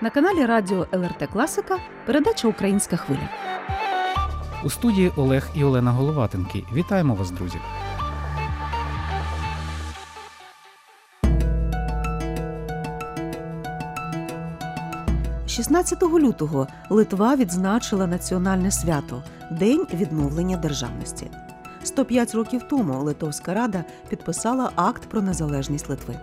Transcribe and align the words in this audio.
На 0.00 0.10
каналі 0.10 0.46
Радіо 0.46 0.86
ЛРТ 0.92 1.28
Класика 1.32 1.78
передача 2.06 2.48
Українська 2.48 2.96
хвиля. 2.96 3.28
У 4.64 4.70
студії 4.70 5.12
Олег 5.16 5.48
і 5.54 5.64
Олена 5.64 5.92
Головатенки. 5.92 6.64
Вітаємо 6.74 7.14
вас, 7.14 7.30
друзі!– 7.30 7.58
16 15.46 16.02
лютого 16.02 16.66
Литва 16.90 17.36
відзначила 17.36 18.06
національне 18.06 18.70
свято 18.70 19.22
День 19.50 19.86
відновлення 19.94 20.56
державності. 20.56 21.30
105 21.82 22.34
років 22.34 22.62
тому 22.70 23.02
Литовська 23.02 23.54
Рада 23.54 23.84
підписала 24.08 24.70
акт 24.76 25.08
про 25.08 25.22
незалежність 25.22 25.88
Литви. 25.88 26.14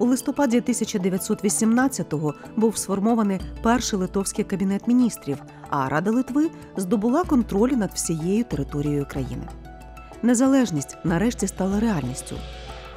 У 0.00 0.06
листопаді 0.06 0.60
1918-го 0.60 2.34
був 2.56 2.76
сформований 2.76 3.40
перший 3.62 3.98
литовський 3.98 4.44
кабінет 4.44 4.88
міністрів, 4.88 5.38
а 5.70 5.88
Рада 5.88 6.10
Литви 6.10 6.50
здобула 6.76 7.24
контроль 7.24 7.70
над 7.70 7.90
всією 7.94 8.44
територією 8.44 9.06
країни. 9.10 9.48
Незалежність 10.22 10.96
нарешті 11.04 11.46
стала 11.46 11.80
реальністю. 11.80 12.36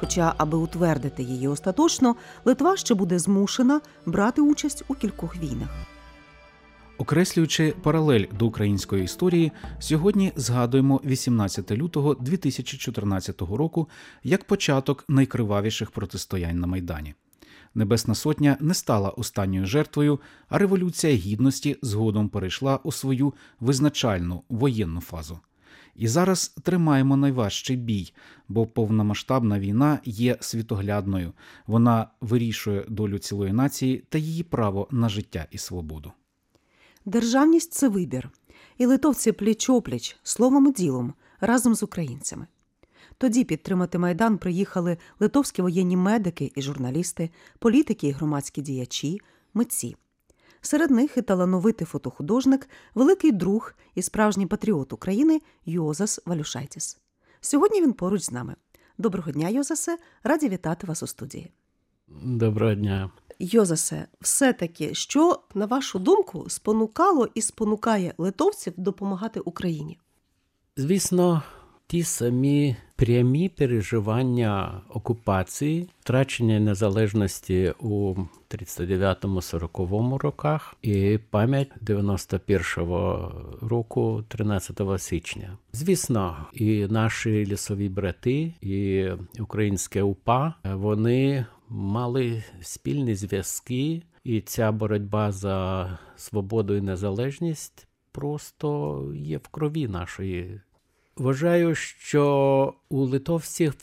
Хоча, 0.00 0.34
аби 0.36 0.58
утвердити 0.58 1.22
її 1.22 1.48
остаточно, 1.48 2.16
Литва 2.44 2.76
ще 2.76 2.94
буде 2.94 3.18
змушена 3.18 3.80
брати 4.06 4.42
участь 4.42 4.84
у 4.88 4.94
кількох 4.94 5.36
війнах. 5.36 5.93
Окреслюючи 6.98 7.74
паралель 7.82 8.24
до 8.38 8.46
української 8.46 9.04
історії, 9.04 9.52
сьогодні 9.78 10.32
згадуємо 10.36 11.00
18 11.04 11.70
лютого 11.70 12.14
2014 12.14 13.40
року 13.40 13.88
як 14.22 14.44
початок 14.44 15.04
найкривавіших 15.08 15.90
протистоянь 15.90 16.60
на 16.60 16.66
Майдані. 16.66 17.14
Небесна 17.74 18.14
Сотня 18.14 18.56
не 18.60 18.74
стала 18.74 19.10
останньою 19.10 19.66
жертвою, 19.66 20.20
а 20.48 20.58
революція 20.58 21.14
гідності 21.14 21.76
згодом 21.82 22.28
перейшла 22.28 22.76
у 22.76 22.92
свою 22.92 23.34
визначальну 23.60 24.42
воєнну 24.48 25.00
фазу. 25.00 25.38
І 25.96 26.08
зараз 26.08 26.48
тримаємо 26.48 27.16
найважчий 27.16 27.76
бій, 27.76 28.12
бо 28.48 28.66
повномасштабна 28.66 29.58
війна 29.58 29.98
є 30.04 30.36
світоглядною, 30.40 31.32
вона 31.66 32.06
вирішує 32.20 32.84
долю 32.88 33.18
цілої 33.18 33.52
нації 33.52 34.04
та 34.08 34.18
її 34.18 34.42
право 34.42 34.88
на 34.90 35.08
життя 35.08 35.46
і 35.50 35.58
свободу. 35.58 36.12
Державність 37.04 37.72
це 37.72 37.88
вибір, 37.88 38.30
і 38.78 38.86
литовці 38.86 39.32
пліч-опліч, 39.32 40.16
словом 40.22 40.66
і 40.66 40.72
ділом, 40.72 41.14
разом 41.40 41.74
з 41.74 41.82
українцями. 41.82 42.46
Тоді 43.18 43.44
підтримати 43.44 43.98
майдан 43.98 44.38
приїхали 44.38 44.98
литовські 45.20 45.62
воєнні 45.62 45.96
медики 45.96 46.52
і 46.54 46.62
журналісти, 46.62 47.30
політики 47.58 48.08
і 48.08 48.10
громадські 48.10 48.62
діячі, 48.62 49.20
митці. 49.54 49.96
Серед 50.60 50.90
них 50.90 51.16
і 51.16 51.22
талановитий 51.22 51.86
фотохудожник, 51.86 52.68
великий 52.94 53.32
друг 53.32 53.74
і 53.94 54.02
справжній 54.02 54.46
патріот 54.46 54.92
України 54.92 55.40
Йозас 55.66 56.20
Валюшайтіс. 56.26 56.98
Сьогодні 57.40 57.82
він 57.82 57.92
поруч 57.92 58.22
з 58.22 58.32
нами. 58.32 58.56
Доброго 58.98 59.30
дня, 59.32 59.48
Йозасе! 59.48 59.98
Раді 60.22 60.48
вітати 60.48 60.86
вас 60.86 61.02
у 61.02 61.06
студії. 61.06 61.50
Доброго 62.22 62.74
дня. 62.74 63.10
Йозасе, 63.38 64.06
все-таки, 64.20 64.94
що, 64.94 65.40
на 65.54 65.66
вашу 65.66 65.98
думку, 65.98 66.44
спонукало 66.48 67.28
і 67.34 67.42
спонукає 67.42 68.14
литовців 68.18 68.72
допомагати 68.76 69.40
Україні? 69.40 69.98
Звісно, 70.76 71.42
ті 71.86 72.02
самі 72.02 72.76
прямі 72.96 73.48
переживання 73.48 74.82
окупації, 74.88 75.88
втрачення 76.00 76.60
незалежності 76.60 77.72
у 77.80 78.14
39-40 78.50 80.16
роках 80.16 80.74
і 80.82 81.18
пам'ять 81.30 81.70
91-го 81.82 83.32
року, 83.62 84.24
13 84.28 84.80
січня. 84.98 85.58
Звісно, 85.72 86.36
і 86.52 86.86
наші 86.86 87.46
лісові 87.46 87.88
брати, 87.88 88.54
і 88.60 89.06
українське 89.40 90.02
УПА 90.02 90.54
вони 90.64 91.46
мали 91.74 92.42
спільні 92.60 93.14
зв'язки, 93.14 94.02
і 94.24 94.40
ця 94.40 94.72
боротьба 94.72 95.32
за 95.32 95.98
свободу 96.16 96.74
і 96.74 96.80
незалежність 96.80 97.86
просто 98.12 99.00
є 99.16 99.38
в 99.38 99.48
крові 99.48 99.88
нашої. 99.88 100.60
Вважаю, 101.16 101.74
що 101.74 102.74
у 102.88 103.00
литовців 103.00 103.74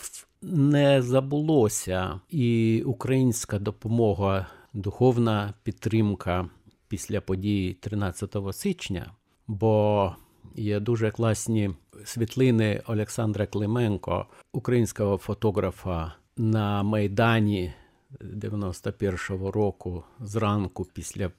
не 0.41 1.01
забулося 1.01 2.19
і 2.29 2.83
українська 2.85 3.59
допомога, 3.59 4.47
духовна 4.73 5.53
підтримка 5.63 6.49
після 6.87 7.21
подій 7.21 7.77
13 7.79 8.35
січня, 8.51 9.11
бо 9.47 10.15
є 10.55 10.79
дуже 10.79 11.11
класні 11.11 11.71
світлини 12.05 12.81
Олександра 12.87 13.45
Клименко, 13.45 14.25
українського 14.53 15.17
фотографа 15.17 16.13
на 16.37 16.83
Майдані 16.83 17.73
91-го 18.19 19.51
року 19.51 20.03
зранку 20.19 20.87
після 20.93 21.31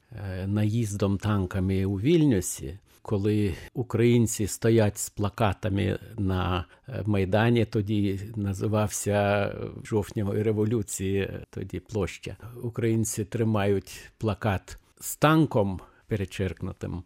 наїздом 0.47 1.19
танками 1.19 1.85
у 1.85 2.01
Вільнюсі. 2.01 2.79
Коли 3.03 3.55
українці 3.75 4.47
стоять 4.47 4.99
з 4.99 5.11
плакатами 5.11 5.99
на 6.19 6.65
Майдані, 7.05 7.65
тоді 7.65 8.21
називався 8.37 9.55
жовтневої 9.85 10.43
революції, 10.43 11.31
тоді 11.51 11.81
площа. 11.81 12.37
Українці 12.63 13.25
тримають 13.25 14.11
плакат 14.19 14.79
з 15.01 15.17
танком 15.17 15.81
перечеркнутим. 16.07 17.03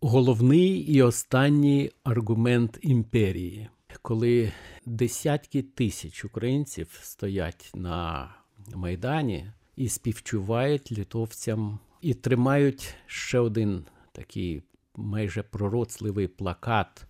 Головний 0.00 0.68
і 0.68 1.02
останній 1.02 1.90
аргумент 2.04 2.78
імперії, 2.82 3.68
коли 4.02 4.52
десятки 4.86 5.62
тисяч 5.62 6.24
українців 6.24 6.98
стоять 7.02 7.70
на 7.74 8.28
Майдані 8.76 9.52
і 9.76 9.88
співчувають 9.88 10.98
литовцям, 10.98 11.78
і 12.00 12.14
тримають 12.14 12.94
ще 13.06 13.38
один 13.38 13.84
такий 14.12 14.62
майже 14.96 15.42
пророцливий 15.42 16.28
плакат 16.28 17.06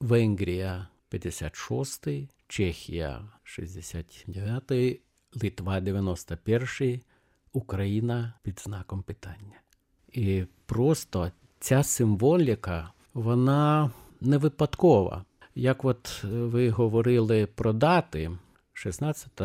Венгрія 0.00 0.88
56, 1.08 2.08
Чехія 2.48 3.24
69, 3.42 5.00
Литва 5.42 5.80
91, 5.80 7.00
Україна 7.52 8.34
під 8.42 8.60
знаком 8.60 9.02
питання. 9.02 9.60
І 10.12 10.44
просто 10.66 11.32
ця 11.60 11.82
символіка, 11.82 12.92
вона 13.14 13.90
не 14.20 14.38
випадкова. 14.38 15.24
Як 15.54 15.84
от 15.84 16.24
ви 16.24 16.70
говорили 16.70 17.46
про 17.46 17.72
дати 17.72 18.30
16 18.72 19.40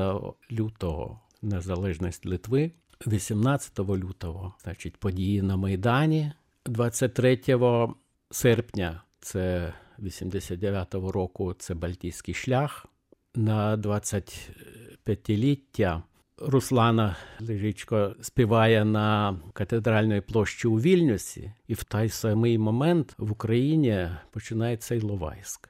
лютого 0.51 1.21
незалежність 1.41 2.25
Литви, 2.25 2.71
18 3.07 3.79
лютого, 3.79 4.53
значить, 4.63 4.97
події 4.97 5.41
на 5.41 5.57
Майдані. 5.57 6.31
23 6.65 7.39
серпня, 8.31 9.01
це 9.19 9.73
89-го 9.99 11.11
року, 11.11 11.53
це 11.53 11.73
Балтійський 11.73 12.33
шлях. 12.33 12.85
На 13.35 13.77
25-ліття 13.77 16.03
Руслана 16.37 17.15
Лежичко 17.39 18.15
співає 18.21 18.85
на 18.85 19.39
катедральній 19.53 20.21
площі 20.21 20.67
у 20.67 20.79
Вільнюсі, 20.79 21.53
і 21.67 21.73
в 21.73 21.83
той 21.83 22.09
самий 22.09 22.57
момент 22.57 23.15
в 23.17 23.31
Україні 23.31 24.09
починається 24.31 24.95
Іловайськ. 24.95 25.69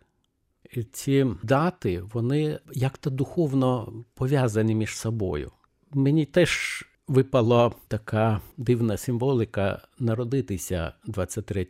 І 0.74 0.84
ці 0.84 1.26
дати, 1.44 2.02
вони 2.02 2.60
як-то 2.74 3.10
духовно 3.10 3.94
пов'язані 4.14 4.76
між 4.76 4.98
собою. 4.98 5.52
Мені 5.98 6.26
теж 6.26 6.84
випала 7.08 7.72
така 7.88 8.42
дивна 8.58 8.98
символіка 8.98 9.82
народитися 10.00 10.94
23 11.06 11.68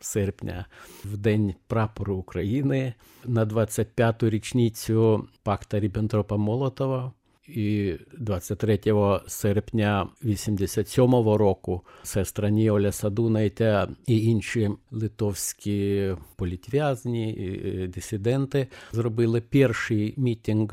серпня 0.00 0.66
в 1.04 1.16
День 1.16 1.54
прапору 1.66 2.16
України 2.16 2.94
на 3.24 3.46
25-ту 3.46 4.30
річницю 4.30 5.28
пакта 5.42 5.80
Ріббентропа 5.80 6.36
Молотова. 6.36 7.12
І 7.48 7.94
23 8.18 8.78
серпня 9.26 10.08
87-го 10.24 11.38
року 11.38 11.82
сестра 12.02 12.50
Ніоля 12.50 12.92
Садунайте 12.92 13.88
і 14.06 14.24
інші 14.24 14.70
литовські 14.90 16.10
політв'язні 16.36 17.32
і 17.32 17.86
дисиденти 17.86 18.66
зробили 18.92 19.40
перший 19.40 20.14
мітинг 20.16 20.68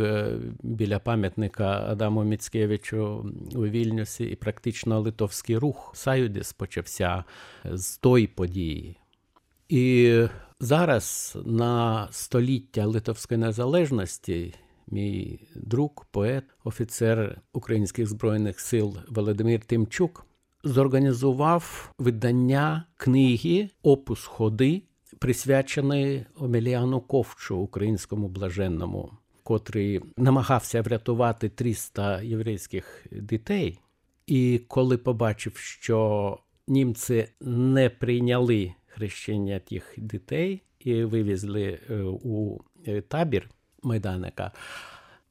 біля 0.63 0.99
пам'ятника 0.99 1.85
Адаму 1.89 2.23
Міцкевичу 2.23 3.25
у 3.55 3.65
Вільнюсі, 3.65 4.25
і 4.25 4.35
практично 4.35 4.99
литовський 4.99 5.57
рух 5.57 5.91
Саюдіс 5.95 6.53
почався 6.53 7.23
з 7.65 7.97
тої 7.97 8.27
події. 8.27 8.97
І 9.69 10.21
зараз 10.59 11.37
на 11.45 12.07
століття 12.11 12.85
Литовської 12.85 13.39
незалежності 13.39 14.53
мій 14.87 15.47
друг, 15.55 16.05
поет, 16.11 16.43
офіцер 16.63 17.41
Українських 17.53 18.07
Збройних 18.07 18.59
сил 18.59 18.97
Володимир 19.09 19.59
Тимчук 19.59 20.25
зорганізував 20.65 21.93
видання 21.99 22.85
книги 22.97 23.69
Опус 23.83 24.25
ходи, 24.25 24.81
присвяченої 25.19 26.25
Омеліану 26.35 27.01
Ковчу, 27.01 27.57
українському 27.57 28.27
блаженному, 28.27 29.11
котрий 29.43 30.01
намагався 30.17 30.81
врятувати 30.81 31.49
300 31.49 32.21
єврейських 32.21 33.05
дітей. 33.11 33.79
І 34.27 34.61
коли 34.67 34.97
побачив, 34.97 35.57
що 35.57 36.39
німці 36.67 37.27
не 37.41 37.89
прийняли 37.89 38.73
хрещення 38.85 39.59
тих 39.59 39.93
дітей 39.97 40.61
і 40.79 41.03
вивезли 41.03 41.79
е, 41.89 42.03
у 42.03 42.59
е, 42.87 43.01
табір 43.01 43.49
майданика, 43.85 44.51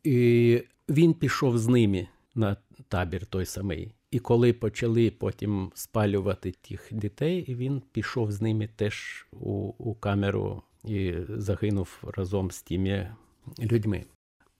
і 0.05 0.63
він 0.89 1.15
пішов 1.15 1.59
з 1.59 1.69
ними 1.69 2.09
на 2.35 2.57
табір 2.89 3.27
той 3.27 3.47
самий. 3.47 3.93
І 4.11 4.19
коли 4.19 4.53
почали 4.53 5.11
потім 5.11 5.73
спалювати 5.75 6.55
тих 6.61 6.89
дітей, 6.93 7.45
він 7.49 7.83
пішов 7.93 8.33
з 8.33 8.43
ними 8.43 8.69
теж 8.77 9.27
у, 9.33 9.51
у 9.79 9.95
камеру 9.95 10.63
і 10.85 11.15
загинув 11.29 12.03
разом 12.17 12.51
з 12.51 12.63
тими 12.63 13.15
людьми. 13.59 14.05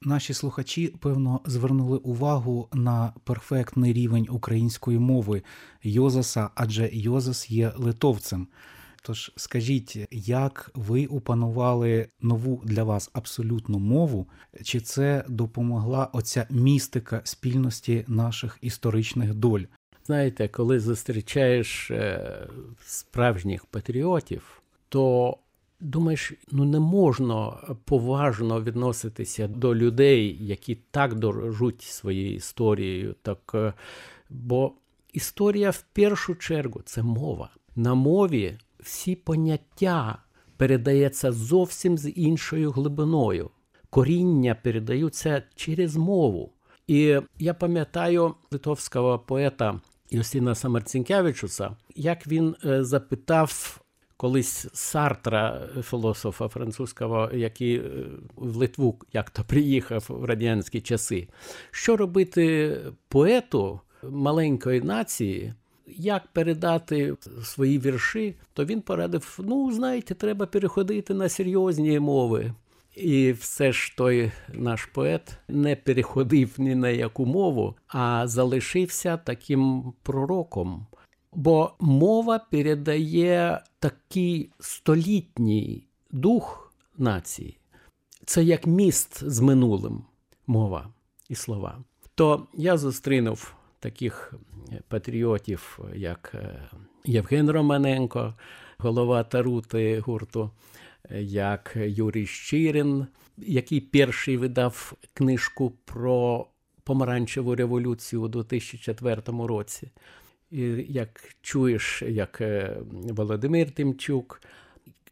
Наші 0.03 0.35
слухачі, 0.35 0.89
певно, 0.89 1.41
звернули 1.45 1.99
увагу 1.99 2.69
на 2.73 3.13
перфектний 3.25 3.93
рівень 3.93 4.27
української 4.31 4.99
мови 4.99 5.43
Йозаса, 5.83 6.51
адже 6.55 6.91
Йозас 6.93 7.51
є 7.51 7.73
литовцем. 7.77 8.49
Тож 9.07 9.33
скажіть, 9.37 10.07
як 10.11 10.71
ви 10.75 11.07
опанували 11.07 12.09
нову 12.21 12.63
для 12.65 12.85
вас 12.85 13.11
абсолютну 13.13 13.79
мову? 13.79 14.27
Чи 14.63 14.81
це 14.81 15.25
допомогла 15.29 16.11
оця 16.13 16.47
містика 16.51 17.21
спільності 17.25 18.05
наших 18.09 18.59
історичних 18.61 19.35
доль? 19.35 19.61
Знаєте, 20.07 20.49
коли 20.49 20.81
зустрічаєш 20.81 21.91
е, 21.91 22.49
справжніх 22.85 23.67
патріотів, 23.67 24.63
то 24.89 25.37
думаєш, 25.81 26.33
ну 26.51 26.65
не 26.65 26.81
можна 26.81 27.51
поважно 27.85 28.63
відноситися 28.63 29.49
до 29.49 29.75
людей, 29.75 30.39
які 30.41 30.79
так 30.91 31.15
дорожуть 31.15 31.83
своєю 31.83 32.35
історією. 32.35 33.15
Так, 33.23 33.53
е, 33.55 33.73
бо 34.31 34.73
історія 35.13 35.71
в 35.71 35.85
першу 35.93 36.35
чергу 36.35 36.81
це 36.85 37.03
мова. 37.03 37.51
На 37.77 37.95
мові 37.95 38.59
всі 38.85 39.15
поняття 39.17 40.19
передається 40.57 41.33
зовсім 41.33 41.99
з 41.99 42.11
іншою 42.11 42.71
глибиною. 42.71 43.51
Коріння 43.91 44.55
передаються 44.55 45.43
через 45.55 45.97
мову. 45.97 46.53
І 46.87 47.21
я 47.39 47.55
пам'ятаю 47.55 48.35
литовського 48.51 49.19
поета 49.19 49.81
Юстина 50.11 50.55
Самарцінкевичуса, 50.55 51.77
як 51.97 52.27
він 52.27 52.57
е, 52.65 52.85
запитав 52.85 53.81
колись 54.17 54.67
Сартра, 54.73 55.69
філософа 55.83 56.49
французького, 56.49 57.31
який 57.35 57.77
е, 57.77 57.83
в 58.37 58.57
Литву 58.57 58.99
як-то 59.13 59.45
приїхав 59.45 60.07
в 60.09 60.25
радянські 60.25 60.81
часи, 60.81 61.29
що 61.71 61.97
робити 61.97 62.77
поету 63.09 63.81
маленької 64.03 64.81
нації, 64.81 65.55
як 65.87 66.27
передати 66.27 67.17
свої 67.45 67.79
вірші, 67.79 68.35
то 68.53 68.65
він 68.65 68.81
порадив: 68.81 69.39
ну, 69.43 69.73
знаєте, 69.73 70.15
треба 70.15 70.47
переходити 70.47 71.15
на 71.15 71.29
серйозні 71.29 72.01
мови. 72.01 72.55
І 72.97 73.33
все 73.33 73.73
ж 73.73 73.95
той 73.97 74.33
наш 74.53 74.85
поет 74.85 75.39
не 75.49 75.77
переходив 75.77 76.51
ні 76.59 76.75
на 76.75 76.89
яку 76.89 77.27
мову, 77.27 77.77
а 77.89 78.27
залишився 78.27 79.17
таким 79.17 79.93
пророком. 80.03 80.87
Бо 81.33 81.73
мова 81.81 82.39
передає 82.39 83.61
такий 83.79 84.51
столітній 84.61 85.87
дух 86.11 86.73
нації. 86.99 87.59
Це 88.25 88.45
як 88.45 88.67
міст 88.67 89.31
з 89.31 89.41
минулим 89.41 90.05
мова 90.47 90.89
і 91.29 91.35
слова. 91.35 91.79
То 92.15 92.47
я 92.55 92.77
зустрінув 92.77 93.55
таких 93.85 94.35
патріотів, 94.89 95.79
як 95.95 96.35
Євген 97.05 97.51
Романенко, 97.51 98.35
голова 98.79 99.25
Тарути 99.25 99.99
гурту, 99.99 100.51
як 101.21 101.77
Юрій 101.77 102.27
Щирин, 102.27 103.07
який 103.39 103.81
перший 103.81 104.37
видав 104.37 104.93
книжку 105.15 105.73
про 105.85 106.47
помаранчеву 106.85 107.55
революцію 107.55 108.23
у 108.23 108.29
2004 108.29 109.23
році. 109.27 109.91
І 110.51 110.61
як 110.89 111.35
чуєш, 111.43 112.03
як 112.03 112.43
Володимир 112.93 113.71
Тимчук, 113.71 114.41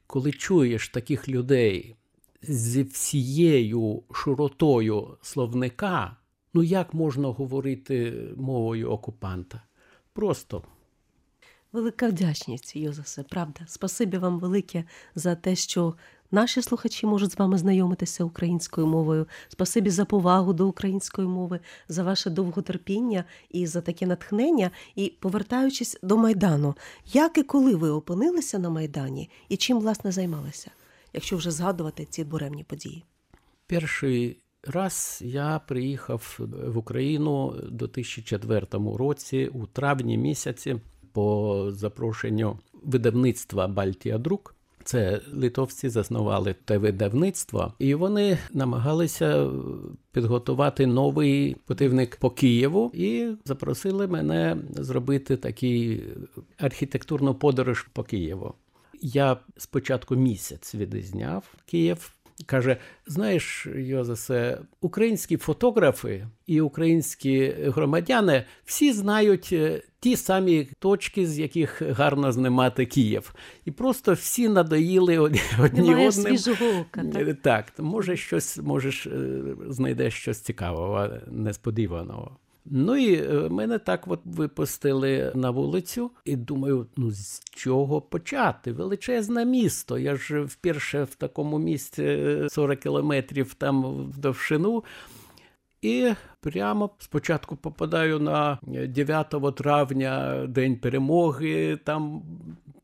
коли 0.07 0.33
чуєш 0.33 0.89
таких 0.89 1.29
людей 1.29 1.97
зі 2.43 2.83
всією 2.83 4.03
широтою 4.13 5.17
словника, 5.23 6.17
ну 6.54 6.62
як 6.62 6.94
можна 6.94 7.28
говорити 7.28 8.28
мовою 8.37 8.90
окупанта? 8.90 9.62
Просто. 10.12 10.64
Велика 11.72 12.08
вдячність, 12.08 12.76
Йозасе, 12.76 13.22
правда. 13.22 13.60
Спасибі 13.66 14.19
вам 14.19 14.38
велике 14.38 14.84
за 15.14 15.34
те, 15.34 15.56
що 15.56 15.94
наші 16.31 16.62
слухачі 16.62 17.06
можуть 17.06 17.32
з 17.32 17.38
вами 17.38 17.58
знайомитися 17.58 18.25
українською 18.25 18.87
мовою. 18.87 19.26
Спасибі 19.49 19.90
за 19.90 20.04
повагу 20.04 20.52
до 20.52 20.69
української 20.69 21.28
мови, 21.28 21.60
за 21.88 22.02
ваше 22.02 22.31
довготерпіння 22.31 23.25
і 23.50 23.66
за 23.66 23.81
таке 23.81 24.06
натхнення. 24.06 24.70
І 24.94 25.12
повертаючись 25.20 25.99
до 26.02 26.16
Майдану, 26.16 26.75
як 27.12 27.38
і 27.38 27.43
коли 27.43 27.75
ви 27.75 27.90
опинилися 27.90 28.58
на 28.58 28.70
Майдані 28.70 29.31
і 29.49 29.56
чим, 29.56 29.81
власне, 29.81 30.12
займалися, 30.12 30.70
якщо 31.12 31.37
вже 31.37 31.50
згадувати 31.50 32.04
ці 32.04 32.25
буремні 32.25 32.64
події? 32.64 33.04
Перший 33.66 34.43
раз 34.67 35.23
я 35.25 35.61
приїхав 35.67 36.38
в 36.67 36.79
Україну 36.79 37.47
у 37.47 37.70
2004 37.70 38.67
році, 38.73 39.50
у 39.55 39.67
травні 39.67 40.19
місяці, 40.19 40.76
по 41.12 41.67
запрошенню 41.70 42.59
видавництва 42.82 43.69
Бальтія 43.69 44.19
Друк. 44.19 44.55
Це 44.85 45.20
литовці 45.32 45.88
заснували 45.88 46.55
те 46.64 46.79
видавництво, 46.79 47.73
і 47.79 47.94
вони 47.94 48.38
намагалися 48.53 49.50
підготувати 50.12 50.87
новий 50.87 51.56
противник 51.67 52.17
по 52.17 52.31
Києву 52.31 52.91
і 52.94 53.29
запросили 53.44 54.06
мене 54.06 54.57
зробити 54.71 55.37
такий 55.37 56.04
архітектурну 56.59 57.35
подорож 57.35 57.87
по 57.92 58.02
Києву. 58.02 58.54
Я 59.02 59.37
спочатку 59.57 60.16
місяць 60.16 60.75
відізняв 60.75 61.54
Київ. 61.66 62.12
Каже: 62.46 62.76
знаєш, 63.06 63.68
Йозасе, 63.76 64.58
українські 64.80 65.37
фотографи 65.37 66.26
і 66.46 66.61
українські 66.61 67.54
громадяни 67.58 68.44
всі 68.64 68.92
знають 68.92 69.54
ті 70.00 70.16
самі 70.16 70.68
точки, 70.78 71.26
з 71.26 71.38
яких 71.38 71.82
гарно 71.82 72.32
знімати 72.32 72.87
Київ. 72.87 73.34
І 73.64 73.70
просто 73.70 74.12
всі 74.12 74.49
надоїли 74.49 75.18
одні 75.18 75.40
Немає 75.72 76.08
одним. 76.08 76.12
свіжого 76.12 76.80
ока, 76.80 77.04
так? 77.12 77.37
Так, 77.42 77.72
може, 77.78 78.16
щось 78.16 78.58
можеш 78.58 79.08
знайдеш 79.68 80.14
щось 80.14 80.40
цікавого, 80.40 81.08
несподіваного. 81.26 82.37
Ну 82.64 82.97
і 82.97 83.28
мене 83.49 83.78
так 83.78 84.04
от 84.07 84.21
випустили 84.25 85.33
на 85.35 85.50
вулицю, 85.50 86.11
і 86.25 86.37
думаю, 86.37 86.87
ну 86.97 87.11
з 87.11 87.42
чого 87.45 88.00
почати? 88.00 88.73
Величезне 88.73 89.45
місто. 89.45 89.99
Я 89.99 90.16
ж 90.16 90.42
вперше 90.42 91.04
в 91.04 91.14
такому 91.14 91.59
місці 91.59 92.38
40 92.49 92.78
кілометрів 92.78 93.54
там 93.54 93.83
в 94.11 94.19
довжину. 94.19 94.85
І 95.83 96.12
прямо 96.40 96.90
спочатку 96.99 97.57
попадаю 97.57 98.19
на 98.19 98.59
9 98.88 99.35
травня, 99.57 100.47
День 100.47 100.76
перемоги, 100.76 101.78
там 101.85 102.23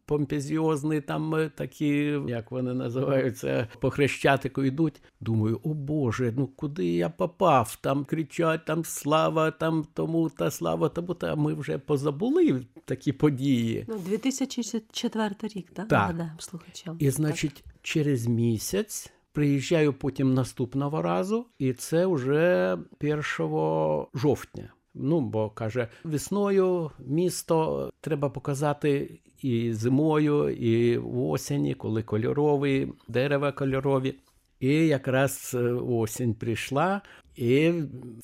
помпезіозний, 0.08 1.00
там 1.00 1.50
такі, 1.54 2.20
як 2.28 2.50
вони 2.50 2.74
називаються, 2.74 3.68
по 3.80 3.90
хрещатику 3.90 4.64
йдуть. 4.64 5.02
Думаю, 5.20 5.60
о 5.62 5.74
Боже, 5.74 6.32
ну 6.36 6.46
куди 6.46 6.86
я 6.86 7.08
попав? 7.08 7.78
Там 7.80 8.04
кричать, 8.04 8.64
там 8.64 8.84
слава, 8.84 9.50
там 9.50 9.86
тому 9.94 10.28
та 10.28 10.50
слава, 10.50 10.88
тому 10.88 11.14
та 11.14 11.34
ми 11.34 11.54
вже 11.54 11.78
позабули 11.78 12.66
такі 12.84 13.12
події. 13.12 13.84
Ну, 13.88 13.98
2004 13.98 15.34
рік, 15.42 15.70
так? 15.70 15.88
Так. 15.88 16.00
Нагадаємо 16.00 16.38
слухачам. 16.38 16.96
І, 17.00 17.10
значить, 17.10 17.64
через 17.82 18.26
місяць. 18.26 19.12
Приїжджаю 19.32 19.92
потім 19.92 20.34
наступного 20.34 21.02
разу, 21.02 21.46
і 21.58 21.72
це 21.72 22.06
вже 22.06 22.78
1 23.00 23.22
жовтня. 24.14 24.72
Ну, 25.00 25.20
бо 25.20 25.50
каже, 25.50 25.88
весною 26.04 26.90
місто 26.98 27.90
треба 28.00 28.28
показати 28.28 29.20
і 29.42 29.72
зимою, 29.72 30.50
і 30.50 30.98
в 30.98 31.18
осені, 31.18 31.74
коли 31.74 32.02
кольорові, 32.02 32.92
дерева 33.08 33.52
кольорові. 33.52 34.14
І 34.60 34.74
якраз 34.74 35.52
е, 35.54 35.58
осінь 35.72 36.34
прийшла, 36.34 37.02
і 37.36 37.72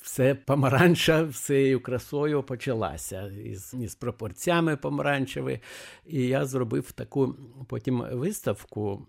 все 0.01 0.35
помаранча 0.35 1.23
всією 1.23 1.79
красою 1.79 2.43
почалася 2.43 3.27
із, 3.27 3.73
із 3.73 3.95
пропорціями 3.95 4.77
помаранчевими. 4.77 5.59
І 6.05 6.21
я 6.27 6.45
зробив 6.45 6.91
таку 6.91 7.35
потім 7.67 8.05
виставку, 8.11 9.07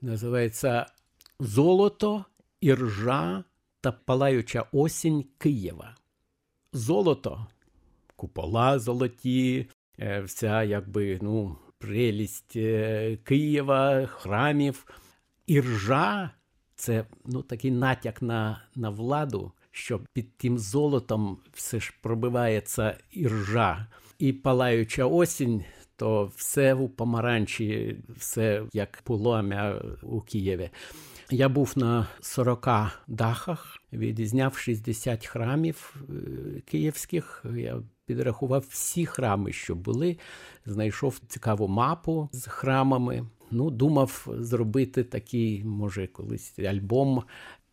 називається 0.00 0.86
Золото, 1.40 2.24
іржа 2.60 3.44
та 3.80 3.92
палаюча 3.92 4.64
осінь 4.72 5.24
Києва. 5.38 5.94
Золото, 6.72 7.46
купола 8.16 8.78
золоті, 8.78 9.66
е, 9.98 10.20
вся 10.20 10.62
якби 10.62 11.18
ну, 11.22 11.56
прелість 11.78 12.56
е, 12.56 13.18
Києва, 13.24 14.06
храмів. 14.06 14.86
Іржа 15.46 16.30
це 16.74 17.04
ну, 17.26 17.42
такий 17.42 17.70
натяк 17.70 18.22
на, 18.22 18.62
на 18.74 18.90
владу, 18.90 19.52
що 19.70 20.00
під 20.12 20.36
тим 20.36 20.58
золотом 20.58 21.38
все 21.52 21.80
ж 21.80 21.94
пробивається 22.02 22.98
іржа. 23.10 23.86
І 24.18 24.32
палаюча 24.32 25.04
осінь, 25.04 25.64
то 25.96 26.32
все 26.36 26.74
у 26.74 26.88
помаранчі, 26.88 27.96
все 28.16 28.62
як 28.72 29.00
полум'я 29.04 29.82
у 30.02 30.20
Києві. 30.20 30.70
Я 31.32 31.48
був 31.48 31.72
на 31.76 32.06
40 32.20 32.68
дахах, 33.08 33.78
відізняв 33.92 34.56
60 34.56 35.26
храмів 35.26 35.94
е, 36.08 36.60
київських. 36.60 37.44
Я 37.56 37.82
підрахував 38.06 38.64
всі 38.68 39.06
храми, 39.06 39.52
що 39.52 39.74
були. 39.74 40.18
Знайшов 40.66 41.20
цікаву 41.28 41.68
мапу 41.68 42.28
з 42.32 42.46
храмами. 42.46 43.26
Ну, 43.50 43.70
думав 43.70 44.28
зробити 44.38 45.04
такий, 45.04 45.64
може, 45.64 46.06
колись 46.06 46.58
альбом 46.58 47.22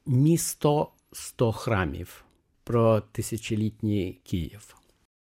Місто 0.06 0.92
100 1.12 1.52
храмів 1.52 2.26
про 2.64 3.02
тисячолітній 3.02 4.22
Київ. 4.24 4.76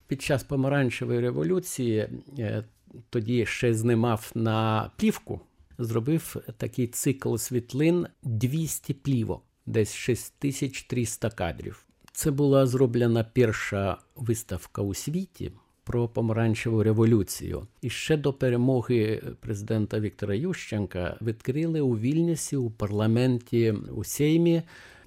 Під 0.07 0.21
час 0.21 0.43
помаранчевої 0.43 1.19
революції 1.19 2.09
е, 2.39 2.63
тоді 3.09 3.45
ще 3.45 3.73
знімав 3.73 4.31
на 4.35 4.91
плівку, 4.97 5.41
зробив 5.79 6.35
такий 6.57 6.87
цикл 6.87 7.35
світлин 7.35 8.07
200 8.23 8.93
плівок, 8.93 9.43
десь 9.65 9.93
6300 9.93 11.29
кадрів. 11.29 11.85
Це 12.11 12.31
була 12.31 12.67
зроблена 12.67 13.23
перша 13.23 13.97
виставка 14.15 14.81
у 14.81 14.93
світі 14.93 15.51
про 15.83 16.07
помаранчеву 16.07 16.83
революцію. 16.83 17.67
І 17.81 17.89
ще 17.89 18.17
до 18.17 18.33
перемоги 18.33 19.23
президента 19.39 19.99
Віктора 19.99 20.35
Ющенка 20.35 21.17
відкрили 21.21 21.81
у 21.81 21.97
Вільнюсі 21.97 22.57
у 22.57 22.69
парламенті 22.69 23.71
у 23.71 24.03
Сеймі 24.03 24.61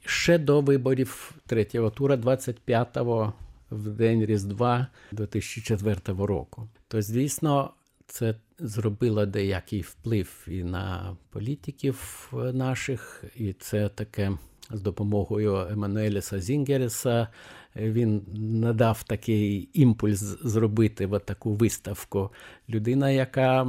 ще 0.05 0.39
до 0.39 0.61
виборів 0.61 1.35
третього 1.47 1.91
тура, 1.91 2.17
25-го 2.17 3.33
в 3.71 3.89
день 3.89 4.27
Різдва 4.27 4.87
2004 5.13 5.97
року. 6.07 6.69
То, 6.89 7.03
звісно, 7.03 7.71
це 8.07 8.35
зробило 8.63 9.27
деякий 9.27 9.81
вплив 9.81 10.47
і 10.49 10.65
на 10.65 11.17
політиків 11.31 12.29
наших, 12.53 13.25
і 13.37 13.53
це 13.53 13.89
таке 13.89 14.33
з 14.71 14.81
допомогою 14.81 15.57
Еммануеліса 15.57 16.41
Зінгереса. 16.41 17.29
Він 17.77 18.23
надав 18.35 19.03
такий 19.03 19.69
імпульс 19.73 20.19
зробити 20.43 21.07
от 21.07 21.25
таку 21.25 21.55
виставку. 21.55 22.31
Людина, 22.69 23.11
яка 23.11 23.67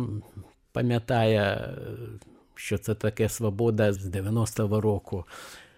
пам'ятає, 0.71 1.73
що 2.55 2.77
це 2.77 2.95
таке 2.95 3.29
свобода 3.29 3.93
з 3.93 4.05
90-го 4.05 4.81
року. 4.81 5.25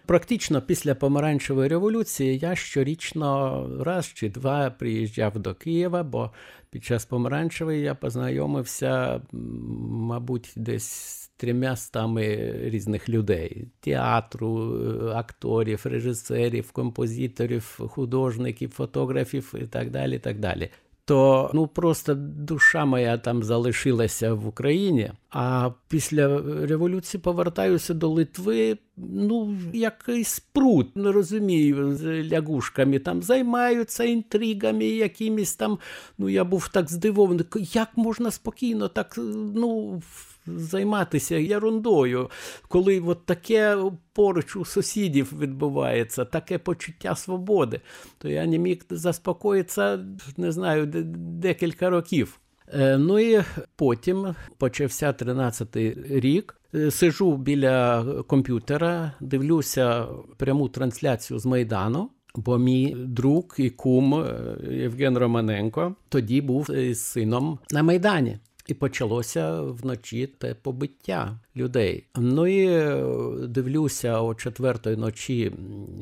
Практично 0.06 0.62
після 0.62 0.94
помаранчевої 0.94 1.68
революції 1.68 2.38
я 2.38 2.54
щорічно 2.54 3.66
раз 3.80 4.06
чи 4.06 4.28
два 4.28 4.70
приїжджав 4.70 5.38
до 5.38 5.54
Києва, 5.54 6.02
бо 6.02 6.30
під 6.70 6.84
час 6.84 7.04
помаранчевої 7.04 7.82
я 7.82 7.94
познайомився, 7.94 9.20
мабуть, 9.32 10.52
десь 10.56 11.30
трьомястами 11.36 12.52
різних 12.62 13.08
людей: 13.08 13.68
театру, 13.80 14.80
акторів, 15.14 15.80
режисерів, 15.84 16.72
композиторів, 16.72 17.78
художників, 17.88 18.70
фотографів 18.70 19.54
і 19.62 19.66
так 19.66 19.90
далі. 19.90 20.18
так 20.18 20.38
далі. 20.38 20.70
То 21.08 21.50
ну 21.54 21.66
просто 21.66 22.14
душа 22.14 22.84
моя 22.84 23.18
там 23.18 23.42
залишилася 23.42 24.34
в 24.34 24.46
Україні. 24.46 25.12
А 25.30 25.70
після 25.88 26.42
революції 26.66 27.20
повертаюся 27.20 27.94
до 27.94 28.08
Литви. 28.08 28.78
Ну, 28.96 29.58
якийсь 29.72 30.40
пруд, 30.40 30.86
не 30.94 31.12
розумію, 31.12 31.96
з 31.96 32.24
лягушками 32.32 32.98
там 32.98 33.22
займаються 33.22 34.04
інтригами, 34.04 34.84
якимись 34.84 35.54
там. 35.54 35.78
Ну 36.18 36.28
я 36.28 36.44
був 36.44 36.68
так 36.68 36.90
здивований, 36.90 37.46
як 37.54 37.88
можна 37.96 38.30
спокійно 38.30 38.88
так 38.88 39.14
ну 39.54 40.02
займатися 40.46 41.34
ерундою, 41.34 42.30
коли 42.68 43.00
от 43.00 43.26
таке 43.26 43.78
поруч 44.12 44.56
у 44.56 44.64
сусідів 44.64 45.38
відбувається, 45.38 46.24
таке 46.24 46.58
почуття 46.58 47.16
свободи, 47.16 47.80
то 48.18 48.28
я 48.28 48.46
не 48.46 48.58
міг 48.58 48.82
заспокоїтися, 48.90 49.98
не 50.36 50.52
знаю, 50.52 50.86
декілька 50.86 51.90
років. 51.90 52.40
Е, 52.74 52.98
ну 52.98 53.18
і 53.18 53.42
потім 53.76 54.34
почався 54.58 55.12
13-й 55.12 56.20
рік. 56.20 56.56
Е, 56.74 56.90
сижу 56.90 57.36
біля 57.36 58.04
комп'ютера, 58.26 59.12
дивлюся 59.20 60.06
пряму 60.36 60.68
трансляцію 60.68 61.38
з 61.38 61.46
Майдану. 61.46 62.10
Бо 62.34 62.58
мій 62.58 62.96
друг 62.98 63.44
і 63.58 63.70
кум 63.70 64.14
е, 64.14 64.56
Євген 64.70 65.18
Романенко 65.18 65.94
тоді 66.08 66.40
був 66.40 66.70
із 66.70 67.02
сином 67.04 67.58
на 67.70 67.82
Майдані. 67.82 68.38
І 68.66 68.74
почалося 68.74 69.60
вночі 69.60 70.26
те 70.26 70.54
побиття 70.54 71.40
людей. 71.56 72.04
Ну 72.16 72.46
і 72.46 72.66
е, 72.66 73.04
дивлюся 73.48 74.20
о 74.20 74.34
четвертої 74.34 74.96
ночі 74.96 75.52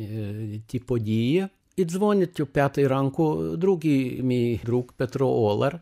е, 0.01 0.61
ті 0.67 0.79
події. 0.79 1.49
І 1.77 1.85
дзвонять 1.85 2.41
о 2.41 2.47
п'ятій 2.47 2.87
ранку 2.87 3.57
другий 3.57 4.23
мій 4.23 4.61
друг 4.65 4.85
Петро 4.97 5.29
Олер. 5.29 5.81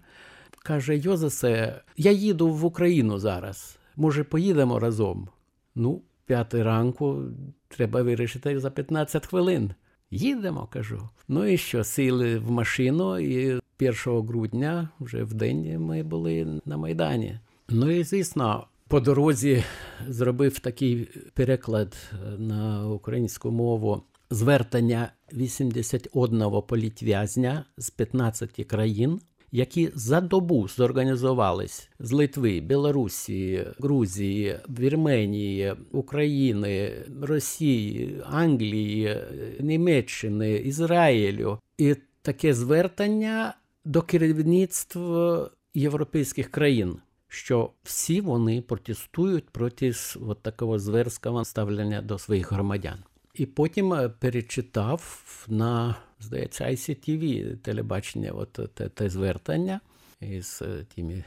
Каже: 0.63 0.97
Йозесе, 0.97 1.81
я 1.97 2.11
їду 2.11 2.49
в 2.49 2.65
Україну 2.65 3.19
зараз. 3.19 3.79
Може, 3.97 4.25
поїдемо 4.25 4.79
разом? 4.79 5.29
Ну, 5.75 6.03
п'ятий 6.27 6.63
ранку 6.63 7.23
треба 7.69 8.03
вирішити 8.03 8.61
за 8.61 8.71
15 8.71 9.27
хвилин. 9.27 9.75
Їдемо, 10.11 10.69
кажу. 10.73 11.09
Ну 11.29 11.47
і 11.47 11.57
що, 11.57 11.85
сіли 11.85 12.39
в 12.39 12.51
машину, 12.51 13.19
і 13.19 13.61
1 13.89 14.27
грудня, 14.27 14.89
вже 15.01 15.25
в 15.25 15.35
день, 15.35 15.81
ми 15.81 16.03
були 16.03 16.61
на 16.67 16.77
Майдані. 16.77 17.39
Ну 17.69 17.91
і 17.91 18.05
звісно, 18.05 18.67
по 18.89 19.01
дорозі 19.01 19.65
зробив 20.09 20.59
такий 20.59 21.09
переклад 21.35 21.97
на 22.39 22.89
українську 22.89 23.51
мову 23.51 24.03
звертання 24.31 25.13
81 25.33 26.63
політв'язня 26.69 27.65
з 27.79 27.91
15 27.91 28.67
країн 28.67 29.21
які 29.53 29.91
за 29.95 30.21
добу 30.21 30.69
зорганізувались 30.69 31.89
з 31.99 32.13
Литви, 32.13 32.61
Білорусі, 32.61 33.67
Грузії, 33.79 34.57
Вірменії, 34.79 35.75
України, 35.93 36.93
Росії, 37.23 38.23
Англії, 38.25 39.17
Німеччини, 39.61 40.53
Ізраїлю, 40.53 41.59
і 41.79 41.97
таке 42.23 42.55
звертання 42.55 43.55
до 43.85 44.03
керівництва 44.03 45.51
європейських 45.75 46.51
країн. 46.51 46.97
Що 47.29 47.71
всі 47.83 48.21
вони 48.21 48.63
протестують 48.63 49.51
проти 49.51 49.93
от 50.29 50.43
такого 50.43 50.79
зверського 50.79 51.45
ставлення 51.45 52.03
до 52.03 52.19
своїх 52.19 52.53
громадян. 52.53 52.99
І 53.35 53.47
потім 53.47 53.93
е, 53.93 54.09
перечитав 54.09 55.23
на, 55.49 55.97
здається, 56.21 56.65
ICTV 56.65 57.57
телебачення, 57.57 58.33
от 58.33 58.53
те, 58.75 58.89
те 58.89 59.11
звертання 59.11 59.81
із 60.21 60.63
е, 60.63 60.85
тими 60.95 61.25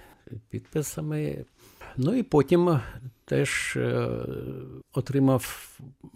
підписами. 0.50 1.46
Ну 1.98 2.16
і 2.16 2.24
потім 2.24 2.80
теж 3.26 3.74
е, 3.78 4.10
отримав 4.94 5.72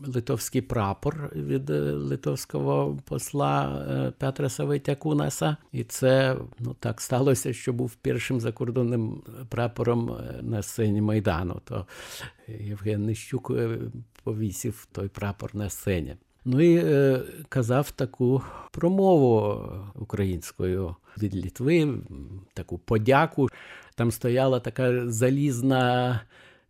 литовський 0.06 0.62
прапор 0.62 1.32
від 1.36 1.70
литовського 1.70 2.98
посла 3.06 4.14
Петра 4.18 4.50
Савитякунаса. 4.50 5.58
І 5.72 5.84
це 5.84 6.38
ну, 6.60 6.76
так 6.80 7.02
сталося, 7.02 7.54
що 7.54 7.74
був 7.74 7.96
першим 7.96 8.40
закордонним 8.40 9.22
прапором 9.50 10.18
на 10.42 10.62
сцені 10.62 11.02
Майдану. 11.02 11.62
То 11.66 11.86
Євген 12.48 13.06
Нищук 13.06 13.52
повісив 14.24 14.88
той 14.92 15.08
прапор 15.08 15.56
на 15.56 15.70
сцені. 15.70 16.16
Ну 16.46 16.62
і 16.62 16.78
е, 16.78 17.22
казав 17.50 17.92
таку 17.92 18.42
промову 18.72 19.64
українською 19.96 20.96
від 21.18 21.36
Літви, 21.36 21.94
таку 22.54 22.78
подяку. 22.78 23.50
Там 24.00 24.12
стояла 24.12 24.60
така 24.60 25.10
залізна 25.10 26.22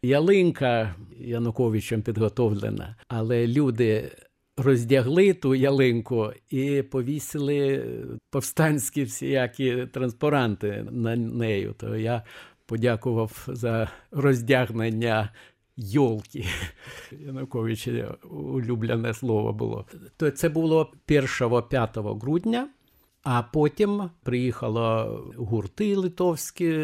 ялинка 0.02 0.96
Януковичем 1.20 2.02
підготовлена, 2.02 2.96
але 3.08 3.48
люди. 3.48 4.12
Роздягли 4.58 5.34
ту 5.34 5.56
ялинку 5.56 6.32
і 6.50 6.82
повісили 6.82 7.86
повстанські 8.30 9.04
всіякі 9.04 9.86
транспаранти 9.86 10.86
на 10.92 11.16
нею. 11.16 11.76
То 11.78 11.96
я 11.96 12.24
подякував 12.66 13.48
за 13.48 13.90
роздягнення 14.12 15.30
йолки. 15.78 16.46
Януковича 17.12 18.16
улюблене 18.32 19.14
слово 19.14 19.54
було. 19.54 19.86
То 20.18 20.32
це 20.32 20.50
було 20.50 20.94
1-5 21.08 22.20
грудня. 22.20 22.70
А 23.24 23.44
потім 23.44 24.10
приїхало 24.24 25.20
гурти 25.38 25.96
литовські, 25.96 26.80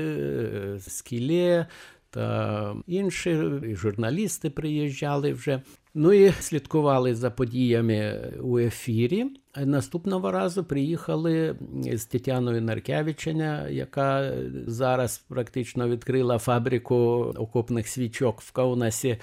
скіле 0.80 1.68
та 2.10 2.76
інші 2.88 3.30
і 3.70 3.76
журналісти 3.76 4.50
приїжджали 4.50 5.34
вже. 5.34 5.62
Ну 5.94 6.14
і 6.14 6.32
слідкували 6.32 7.16
за 7.16 7.32
подіями 7.32 8.32
у 8.44 8.60
ефірі. 8.60 9.26
Наступного 9.58 10.32
разу 10.32 10.64
приїхали 10.64 11.56
з 11.94 12.06
Тетяною 12.06 12.62
Наркявиченя, 12.62 13.70
яка 13.70 14.34
зараз 14.68 15.18
практично 15.18 15.90
відкрила 15.90 16.38
фабрику 16.38 16.96
окопних 17.38 17.88
свічок 17.88 18.42
в 18.42 18.52
Каунасі. 18.52 19.18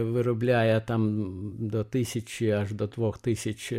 Виробляє 0.00 0.80
там 0.80 1.30
до 1.58 1.84
тисячі 1.84 2.50
аж 2.50 2.72
до 2.72 2.86
двох 2.86 3.18
тисяч 3.18 3.72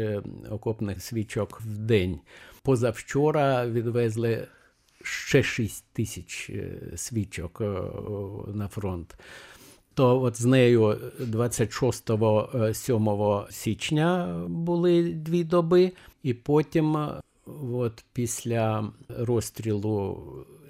окопних 0.49 1.03
свічок 1.03 1.61
в 1.61 1.77
день. 1.77 2.19
Позавчора 2.61 3.67
відвезли 3.67 4.47
ще 5.03 5.43
6 5.43 5.85
тисяч 5.93 6.51
свічок 6.95 7.61
на 8.53 8.67
фронт. 8.67 9.15
То 9.93 10.21
от 10.21 10.41
з 10.41 10.45
нею 10.45 10.97
26-7 11.19 13.51
січня 13.51 14.41
були 14.47 15.13
дві 15.13 15.43
доби, 15.43 15.91
і 16.23 16.33
потім, 16.33 16.97
от 17.73 18.05
після 18.13 18.91
розстрілу 19.09 20.23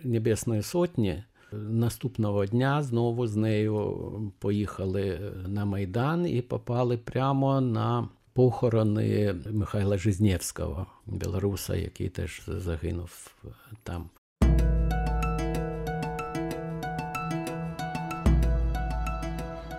Небесної 0.04 0.62
Сотні, 0.62 1.24
наступного 1.70 2.46
дня 2.46 2.84
знову 2.84 3.28
з 3.28 3.36
нею 3.36 4.34
поїхали 4.40 5.20
на 5.48 5.66
Майдан 5.66 6.28
і 6.28 6.42
попали 6.42 6.98
прямо 6.98 7.62
на 7.62 8.08
похорони 8.34 9.36
Михайла 9.52 9.98
Жизнєвського, 9.98 10.86
білоруса, 11.06 11.76
який 11.76 12.10
теж 12.10 12.42
загинув 12.48 13.36
там. 13.84 14.10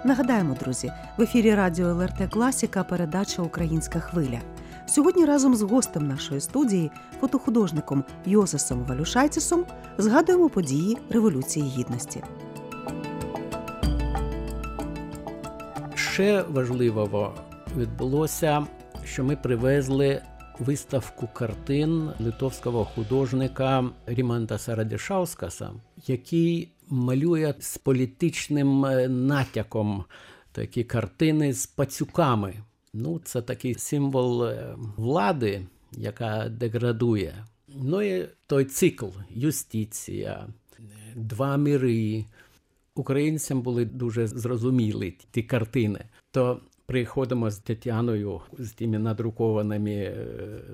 Нагадаємо, 0.05 0.57
друзі, 0.61 0.93
в 1.19 1.23
ефірі 1.23 1.55
Радіо 1.55 1.95
ЛРТ 1.95 2.31
Класіка 2.33 2.85
передача 2.85 3.43
Українська 3.43 4.01
хвиля. 4.01 4.41
Сьогодні 4.87 5.25
разом 5.25 5.55
з 5.55 5.63
гостем 5.63 6.09
нашої 6.09 6.41
студії, 6.41 6.91
фотохудожником 7.21 8.05
Йосисом 8.27 8.85
Валюшайцісом, 8.85 9.65
згадуємо 9.99 10.49
події 10.49 10.99
Революції 11.11 11.67
Гідності. 11.77 12.23
Ще 15.95 16.43
важливого 16.43 17.35
відбулося, 17.77 18.67
що 19.05 19.25
ми 19.25 19.37
привезли 19.37 20.23
виставку 20.59 21.29
картин 21.33 22.11
литовського 22.21 22.85
художника 22.85 23.85
Ріманта 24.07 24.59
Сарадішаускаса, 24.59 25.71
який 26.07 26.73
малює 26.89 27.55
з 27.61 27.79
політичним 27.79 28.81
натяком 29.27 30.05
такі 30.53 30.85
картини 30.85 31.53
з 31.53 31.67
пацюками. 31.67 32.55
Ну, 32.97 33.21
це 33.25 33.43
такий 33.43 33.75
символ 33.75 34.49
влади, 34.97 35.67
яка 35.93 36.49
деградує. 36.49 37.45
Ну 37.69 38.03
і 38.03 38.29
той 38.47 38.65
цикл 38.65 39.07
юстиція, 39.31 40.47
два 41.15 41.57
міри. 41.57 42.25
Українцям 42.97 43.63
були 43.63 43.85
дуже 43.85 44.27
зрозумілі 44.27 45.15
ті 45.31 45.43
картини. 45.43 46.01
То 46.31 46.61
приходимо 46.87 47.51
з 47.51 47.59
Тетяною 47.59 48.41
з 48.59 48.73
тими 48.73 48.99
надрукованими 48.99 50.15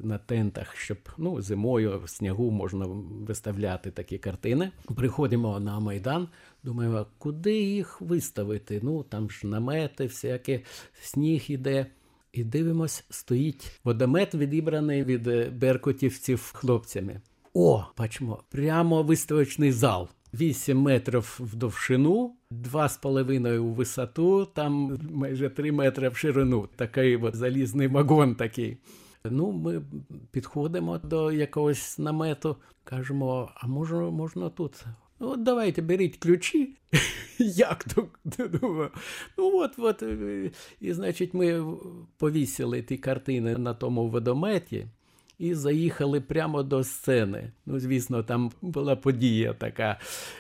на 0.02 0.18
тентах, 0.18 0.76
щоб 0.76 0.98
ну, 1.18 1.42
зимою 1.42 2.00
в 2.04 2.08
снігу 2.08 2.50
можна 2.50 2.86
виставляти 3.26 3.90
такі 3.90 4.18
картини. 4.18 4.70
Приходимо 4.96 5.60
на 5.60 5.80
Майдан, 5.80 6.28
думаємо, 6.64 7.06
куди 7.18 7.60
їх 7.60 8.00
виставити? 8.00 8.80
Ну 8.82 9.02
там 9.02 9.30
ж 9.30 9.46
намети, 9.46 10.06
всяке 10.06 10.60
сніг 11.00 11.44
іде. 11.48 11.86
І 12.32 12.44
дивимось, 12.44 13.04
стоїть 13.10 13.80
водомет, 13.84 14.34
відібраний 14.34 15.04
від 15.04 15.54
беркутівців 15.58 16.52
хлопцями. 16.54 17.20
О, 17.54 17.84
бачимо, 17.98 18.42
прямо 18.48 19.02
виставочний 19.02 19.72
зал. 19.72 20.08
8 20.34 20.78
метрів 20.78 21.38
в 21.40 21.56
довжину, 21.56 22.36
2,5 22.50 23.58
у 23.58 23.72
висоту, 23.72 24.44
там 24.44 24.98
майже 25.10 25.50
3 25.50 25.72
метри 25.72 26.08
в 26.08 26.16
ширину. 26.16 26.68
Такий 26.76 27.16
от 27.16 27.36
залізний 27.36 27.88
вагон 27.88 28.34
такий. 28.34 28.78
Ну, 29.24 29.52
ми 29.52 29.82
підходимо 30.30 30.98
до 30.98 31.32
якогось 31.32 31.98
намету, 31.98 32.56
кажемо, 32.84 33.50
а 33.54 33.66
може, 33.66 33.94
можна 33.94 34.48
тут? 34.50 34.84
Ну, 35.20 35.30
от 35.30 35.42
давайте 35.42 35.82
беріть 35.82 36.16
ключі. 36.16 36.76
Як 37.38 37.84
то? 37.84 38.08
Ну, 39.38 39.58
от, 39.58 39.70
от. 39.78 40.02
І, 40.80 40.92
значить, 40.92 41.34
ми 41.34 41.64
повісили 42.18 42.82
ті 42.82 42.96
картини 42.96 43.56
на 43.58 43.74
тому 43.74 44.08
водометі 44.08 44.86
і 45.38 45.54
заїхали 45.54 46.20
прямо 46.20 46.62
до 46.62 46.84
сцени. 46.84 47.52
Ну, 47.66 47.80
звісно, 47.80 48.22
там 48.22 48.52
була 48.62 48.96
подія 48.96 49.52
така 49.52 49.98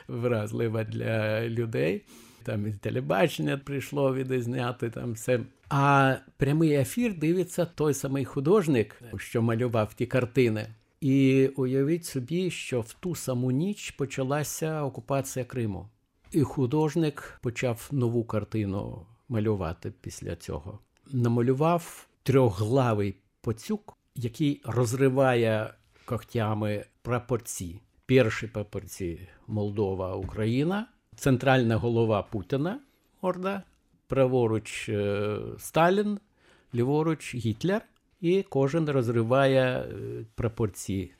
вразлива 0.08 0.84
для 0.84 1.48
людей. 1.48 2.02
Там 2.42 2.66
і 2.66 2.72
телебачення 2.72 3.58
прийшло 3.58 4.14
відзняти 4.14 4.90
там 4.90 5.12
все. 5.12 5.40
А 5.68 6.16
прямий 6.36 6.72
ефір 6.72 7.18
дивиться 7.18 7.64
той 7.64 7.94
самий 7.94 8.24
художник, 8.24 9.02
що 9.16 9.42
малював 9.42 9.94
ті 9.94 10.06
картини. 10.06 10.66
І 11.00 11.46
уявіть 11.56 12.04
собі, 12.04 12.50
що 12.50 12.80
в 12.80 12.92
ту 12.92 13.14
саму 13.14 13.50
ніч 13.50 13.90
почалася 13.90 14.82
окупація 14.82 15.44
Криму. 15.44 15.88
І 16.32 16.42
художник 16.42 17.38
почав 17.42 17.88
нову 17.92 18.24
картину 18.24 19.06
малювати 19.28 19.92
після 20.00 20.36
цього. 20.36 20.78
Намалював 21.12 22.08
трьохглавий 22.22 23.16
поцюк, 23.40 23.96
який 24.14 24.62
розриває 24.64 25.74
когтями 26.04 26.84
прапорці. 27.02 27.80
Перші 28.06 28.46
прапорці 28.46 29.28
Молдова, 29.46 30.14
Україна, 30.14 30.86
центральна 31.16 31.76
голова 31.76 32.22
Путіна, 32.22 32.80
орда, 33.20 33.62
праворуч 34.06 34.90
Сталін, 35.58 36.18
ліворуч 36.74 37.34
Гітлер, 37.34 37.82
і 38.20 38.42
кожен 38.42 38.90
розриває 38.90 39.84
прапорці 40.34 41.12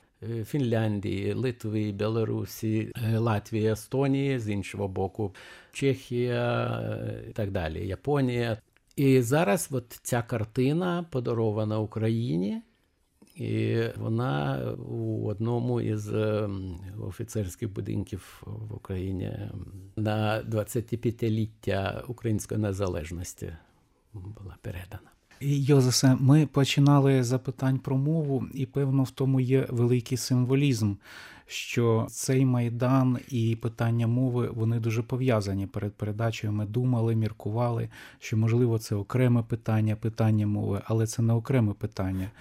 Фінляндії, 0.45 1.33
Литви, 1.33 1.91
Білорусі, 1.91 2.91
Латвії, 3.15 3.71
Естонії, 3.71 4.39
з 4.39 4.49
іншого 4.49 4.87
боку, 4.87 5.35
Чехія 5.71 6.81
і 7.29 7.31
так 7.31 7.51
далі, 7.51 7.87
Японія. 7.87 8.57
І 8.95 9.21
зараз 9.21 9.69
от 9.71 9.99
ця 10.03 10.21
картина 10.21 11.05
подарована 11.09 11.79
Україні. 11.79 12.61
І 13.35 13.81
вона 13.97 14.61
у 14.73 15.27
одному 15.27 15.81
із 15.81 16.13
офіцерських 16.99 17.73
будинків 17.73 18.43
в 18.45 18.75
Україні 18.75 19.31
на 19.95 20.43
25-ліття 20.43 22.03
української 22.07 22.61
незалежності 22.61 23.53
була 24.13 24.57
передана. 24.61 25.10
Йозесе, 25.41 26.17
ми 26.19 26.45
починали 26.45 27.23
запитань 27.23 27.79
про 27.79 27.97
мову, 27.97 28.47
і 28.53 28.65
певно 28.65 29.03
в 29.03 29.11
тому 29.11 29.39
є 29.39 29.67
великий 29.69 30.17
символізм, 30.17 30.93
що 31.45 32.07
цей 32.09 32.45
майдан 32.45 33.17
і 33.29 33.57
питання 33.61 34.07
мови 34.07 34.49
вони 34.53 34.79
дуже 34.79 35.03
пов'язані. 35.03 35.67
Перед 35.67 35.93
передачею 35.93 36.53
ми 36.53 36.65
думали, 36.65 37.15
міркували, 37.15 37.89
що 38.19 38.37
можливо 38.37 38.79
це 38.79 38.95
окреме 38.95 39.43
питання, 39.43 39.95
питання 39.95 40.47
мови, 40.47 40.81
але 40.85 41.07
це 41.07 41.21
не 41.21 41.33
окреме 41.33 41.73
питання. 41.73 42.31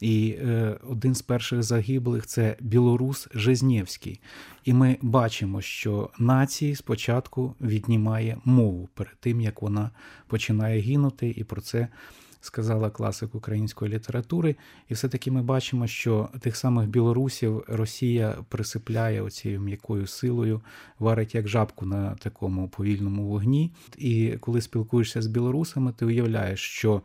І 0.00 0.36
е, 0.38 0.78
один 0.90 1.14
з 1.14 1.22
перших 1.22 1.62
загиблих 1.62 2.26
це 2.26 2.56
білорус 2.60 3.28
Жизнєвський. 3.34 4.20
І 4.64 4.72
ми 4.72 4.96
бачимо, 5.02 5.60
що 5.60 6.10
нації 6.18 6.74
спочатку 6.74 7.54
віднімає 7.60 8.38
мову 8.44 8.88
перед 8.94 9.16
тим, 9.20 9.40
як 9.40 9.62
вона 9.62 9.90
починає 10.26 10.80
гинути, 10.80 11.34
і 11.36 11.44
про 11.44 11.60
це 11.60 11.88
сказала 12.44 12.90
класик 12.90 13.34
української 13.34 13.92
літератури. 13.94 14.56
І 14.88 14.94
все-таки 14.94 15.30
ми 15.30 15.42
бачимо, 15.42 15.86
що 15.86 16.28
тих 16.40 16.56
самих 16.56 16.88
білорусів 16.88 17.64
Росія 17.68 18.36
присипляє 18.48 19.22
оцією 19.22 19.60
м'якою 19.60 20.06
силою, 20.06 20.60
варить 20.98 21.34
як 21.34 21.48
жабку 21.48 21.86
на 21.86 22.14
такому 22.14 22.68
повільному 22.68 23.26
вогні. 23.26 23.72
І 23.98 24.34
коли 24.40 24.60
спілкуєшся 24.60 25.22
з 25.22 25.26
білорусами, 25.26 25.92
ти 25.92 26.06
уявляєш, 26.06 26.60
що 26.60 27.02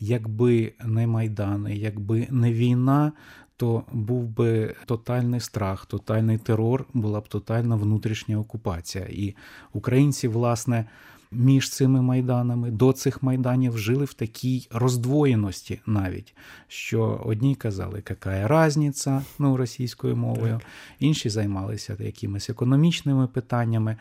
якби 0.00 0.72
не 0.84 1.06
майдани, 1.06 1.76
якби 1.76 2.26
не 2.30 2.52
війна, 2.52 3.12
то 3.56 3.82
був 3.92 4.24
би 4.24 4.74
тотальний 4.86 5.40
страх, 5.40 5.86
тотальний 5.86 6.38
терор, 6.38 6.86
була 6.94 7.20
б 7.20 7.28
тотальна 7.28 7.76
внутрішня 7.76 8.38
окупація. 8.38 9.04
І 9.04 9.34
українці, 9.72 10.28
власне, 10.28 10.84
між 11.32 11.70
цими 11.70 12.02
майданами 12.02 12.70
до 12.70 12.92
цих 12.92 13.22
майданів 13.22 13.78
жили 13.78 14.04
в 14.04 14.14
такій 14.14 14.68
роздвоєності 14.70 15.80
навіть, 15.86 16.34
що 16.68 17.22
одні 17.24 17.54
казали, 17.54 18.02
яка 18.08 18.66
різниця, 18.66 19.22
ну, 19.38 19.56
російською 19.56 20.16
мовою, 20.16 20.58
так. 20.58 20.68
інші 20.98 21.28
займалися 21.28 21.96
якимись 21.98 22.50
економічними 22.50 23.26
питаннями. 23.26 23.96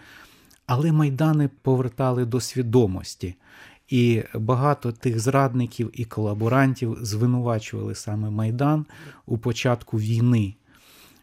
Але 0.66 0.92
майдани 0.92 1.50
повертали 1.62 2.26
до 2.26 2.40
свідомості. 2.40 3.36
І 3.90 4.24
багато 4.34 4.92
тих 4.92 5.20
зрадників 5.20 5.92
і 5.94 6.06
колаборантів 6.06 6.98
звинувачували 7.02 7.96
саме 7.96 8.30
Майдан 8.30 8.86
у 9.26 9.38
початку 9.38 9.98
війни. 9.98 10.56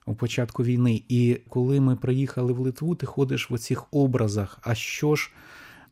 У 0.06 0.14
початку 0.14 0.64
війни. 0.64 1.02
І 1.08 1.40
коли 1.48 1.80
ми 1.80 1.96
приїхали 1.96 2.52
в 2.52 2.58
Литву, 2.58 2.94
ти 2.94 3.06
ходиш 3.06 3.50
в 3.50 3.54
оцих 3.54 3.84
образах. 3.90 4.58
А 4.62 4.74
що 4.74 5.14
ж 5.14 5.30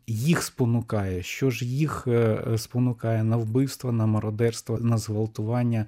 їх 0.07 0.43
спонукає? 0.43 1.23
Що 1.23 1.51
ж 1.51 1.65
їх 1.65 2.05
е, 2.07 2.43
спонукає 2.59 3.25
на 3.25 3.37
вбивство, 3.37 3.93
на 3.93 4.07
мародерство, 4.07 4.79
на 4.79 4.99
зґвалтування? 4.99 5.87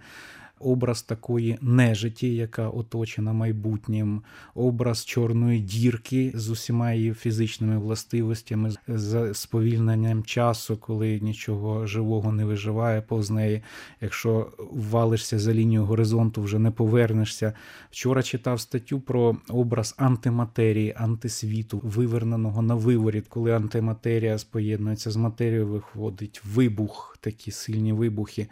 Образ 0.60 1.02
такої 1.02 1.58
нежиті, 1.60 2.34
яка 2.34 2.68
оточена 2.68 3.32
майбутнім, 3.32 4.22
образ 4.54 5.04
чорної 5.04 5.60
дірки 5.60 6.32
з 6.34 6.50
усіма 6.50 6.92
її 6.92 7.14
фізичними 7.14 7.78
властивостями, 7.78 8.70
з 8.88 9.34
сповільненням 9.34 10.24
часу, 10.24 10.76
коли 10.76 11.20
нічого 11.20 11.86
живого 11.86 12.32
не 12.32 12.44
виживає 12.44 13.00
повз 13.02 13.30
неї. 13.30 13.62
Якщо 14.00 14.52
валишся 14.72 15.38
за 15.38 15.54
лінію 15.54 15.84
горизонту, 15.84 16.42
вже 16.42 16.58
не 16.58 16.70
повернешся. 16.70 17.52
Вчора 17.90 18.22
читав 18.22 18.60
статтю 18.60 19.00
про 19.00 19.36
образ 19.48 19.94
антиматерії, 19.98 20.94
антисвіту, 20.96 21.80
виверненого 21.84 22.62
на 22.62 22.74
виворіт, 22.74 23.28
коли 23.28 23.52
антиматерія 23.52 24.38
споєднується 24.38 25.10
з 25.10 25.16
матерією, 25.16 25.66
виходить 25.66 26.42
вибух, 26.44 27.18
такі 27.20 27.50
сильні 27.50 27.92
вибухи. 27.92 28.48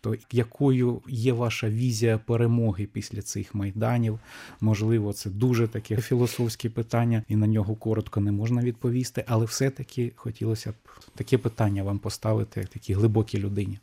То 0.00 0.16
якою 0.32 1.02
є 1.08 1.32
ваша 1.32 1.68
візія 1.68 2.18
перемоги 2.18 2.86
після 2.86 3.22
цих 3.22 3.54
майданів? 3.54 4.18
Можливо, 4.60 5.12
це 5.12 5.30
дуже 5.30 5.68
таке 5.68 5.96
філософське 5.96 6.70
питання, 6.70 7.24
і 7.28 7.36
на 7.36 7.46
нього 7.46 7.74
коротко 7.74 8.20
не 8.20 8.32
можна 8.32 8.62
відповісти, 8.62 9.24
але 9.28 9.44
все-таки 9.44 10.12
хотілося 10.16 10.72
б 10.72 10.74
таке 11.14 11.38
питання 11.38 11.82
вам 11.82 11.98
поставити, 11.98 12.60
як 12.60 12.68
такій 12.68 12.94
глибокій 12.94 13.38
людині. 13.38 13.78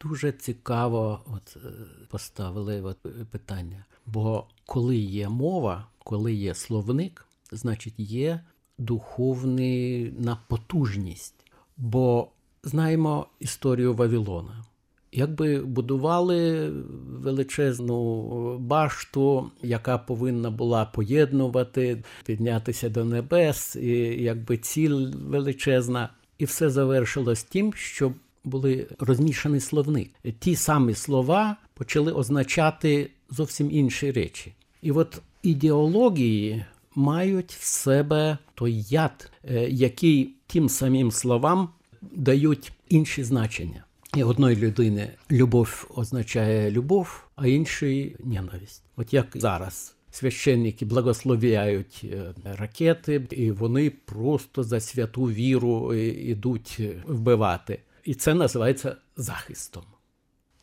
Дуже 0.00 0.32
цікаво 0.32 1.20
от, 1.26 1.56
е, 1.56 1.68
поставили 2.08 2.82
от, 2.82 2.98
питання. 3.30 3.84
Бо 4.06 4.46
коли 4.66 4.96
є 4.96 5.28
мова, 5.28 5.86
коли 5.98 6.34
є 6.34 6.54
словник, 6.54 7.26
значить 7.52 7.94
є 7.98 8.40
духовна 8.78 10.38
потужність. 10.48 11.34
Бо 11.76 12.28
знаємо 12.62 13.26
історію 13.40 13.94
Вавилона. 13.94 14.64
Якби 15.12 15.60
будували 15.60 16.70
величезну 17.08 18.58
башту, 18.58 19.50
яка 19.62 19.98
повинна 19.98 20.50
була 20.50 20.84
поєднувати, 20.84 22.02
піднятися 22.26 22.88
до 22.88 23.04
небес, 23.04 23.76
і 23.76 23.88
якби 24.22 24.56
ціль 24.56 25.06
величезна, 25.14 26.08
і 26.38 26.44
все 26.44 26.70
завершилось 26.70 27.42
тим, 27.42 27.74
що 27.74 28.12
були 28.44 28.86
розмішані 28.98 29.60
словник. 29.60 30.10
Ті 30.38 30.56
самі 30.56 30.94
слова 30.94 31.56
почали 31.74 32.12
означати 32.12 33.10
зовсім 33.30 33.70
інші 33.70 34.10
речі. 34.10 34.52
І 34.82 34.92
от 34.92 35.22
ідеології 35.42 36.64
мають 36.94 37.52
в 37.52 37.64
себе 37.64 38.38
той 38.54 38.82
яд, 38.88 39.30
е, 39.44 39.68
який 39.70 40.34
тим 40.46 40.68
самим 40.68 41.10
словам 41.10 41.68
дають 42.02 42.72
інші 42.88 43.24
значення. 43.24 43.84
І 44.16 44.22
одної 44.22 44.56
людини 44.56 45.10
любов 45.30 45.90
означає 45.94 46.70
любов, 46.70 47.24
а 47.36 47.46
іншої 47.46 48.16
ненависть. 48.24 48.84
От 48.96 49.14
як 49.14 49.26
зараз 49.34 49.94
священники 50.10 50.84
благословляють 50.84 52.00
е, 52.04 52.34
ракети, 52.44 53.26
і 53.30 53.50
вони 53.50 53.90
просто 53.90 54.62
за 54.62 54.80
святу 54.80 55.22
віру 55.22 55.94
йдуть 55.94 56.80
вбивати. 57.06 57.80
І 58.04 58.14
це 58.14 58.34
називається 58.34 58.96
захистом. 59.16 59.84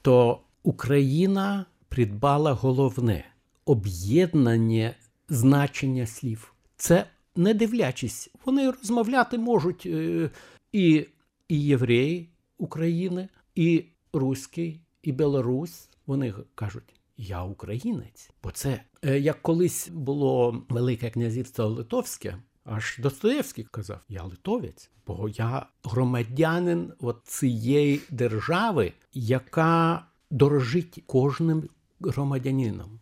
То 0.01 0.41
Україна 0.63 1.65
придбала 1.89 2.53
головне 2.53 3.25
об'єднання 3.65 4.95
значення 5.29 6.05
слів. 6.05 6.53
Це 6.77 7.05
не 7.35 7.53
дивлячись, 7.53 8.29
вони 8.45 8.71
розмовляти 8.71 9.37
можуть 9.37 9.85
е, 9.85 10.29
і, 10.71 11.05
і 11.47 11.61
євреї. 11.61 12.29
України, 12.57 13.29
і 13.55 13.85
руський, 14.13 14.81
і 15.03 15.11
Білорусь. 15.11 15.89
Вони 16.07 16.33
кажуть, 16.55 16.95
я 17.17 17.43
українець. 17.43 18.29
Бо 18.43 18.51
це 18.51 18.81
е, 19.03 19.19
як 19.19 19.41
колись 19.41 19.89
було 19.89 20.63
Велике 20.69 21.09
князівство 21.09 21.65
Литовське. 21.65 22.37
Аж 22.63 22.99
Достоєвський 23.01 23.63
казав: 23.71 23.99
Я 24.09 24.23
литовець, 24.23 24.91
бо 25.07 25.29
я 25.29 25.65
громадянин 25.83 26.93
от 26.99 27.21
цієї 27.23 28.01
держави, 28.09 28.93
яка 29.13 30.05
дорожить 30.31 31.03
кожним 31.05 31.69
громадянином. 31.99 32.99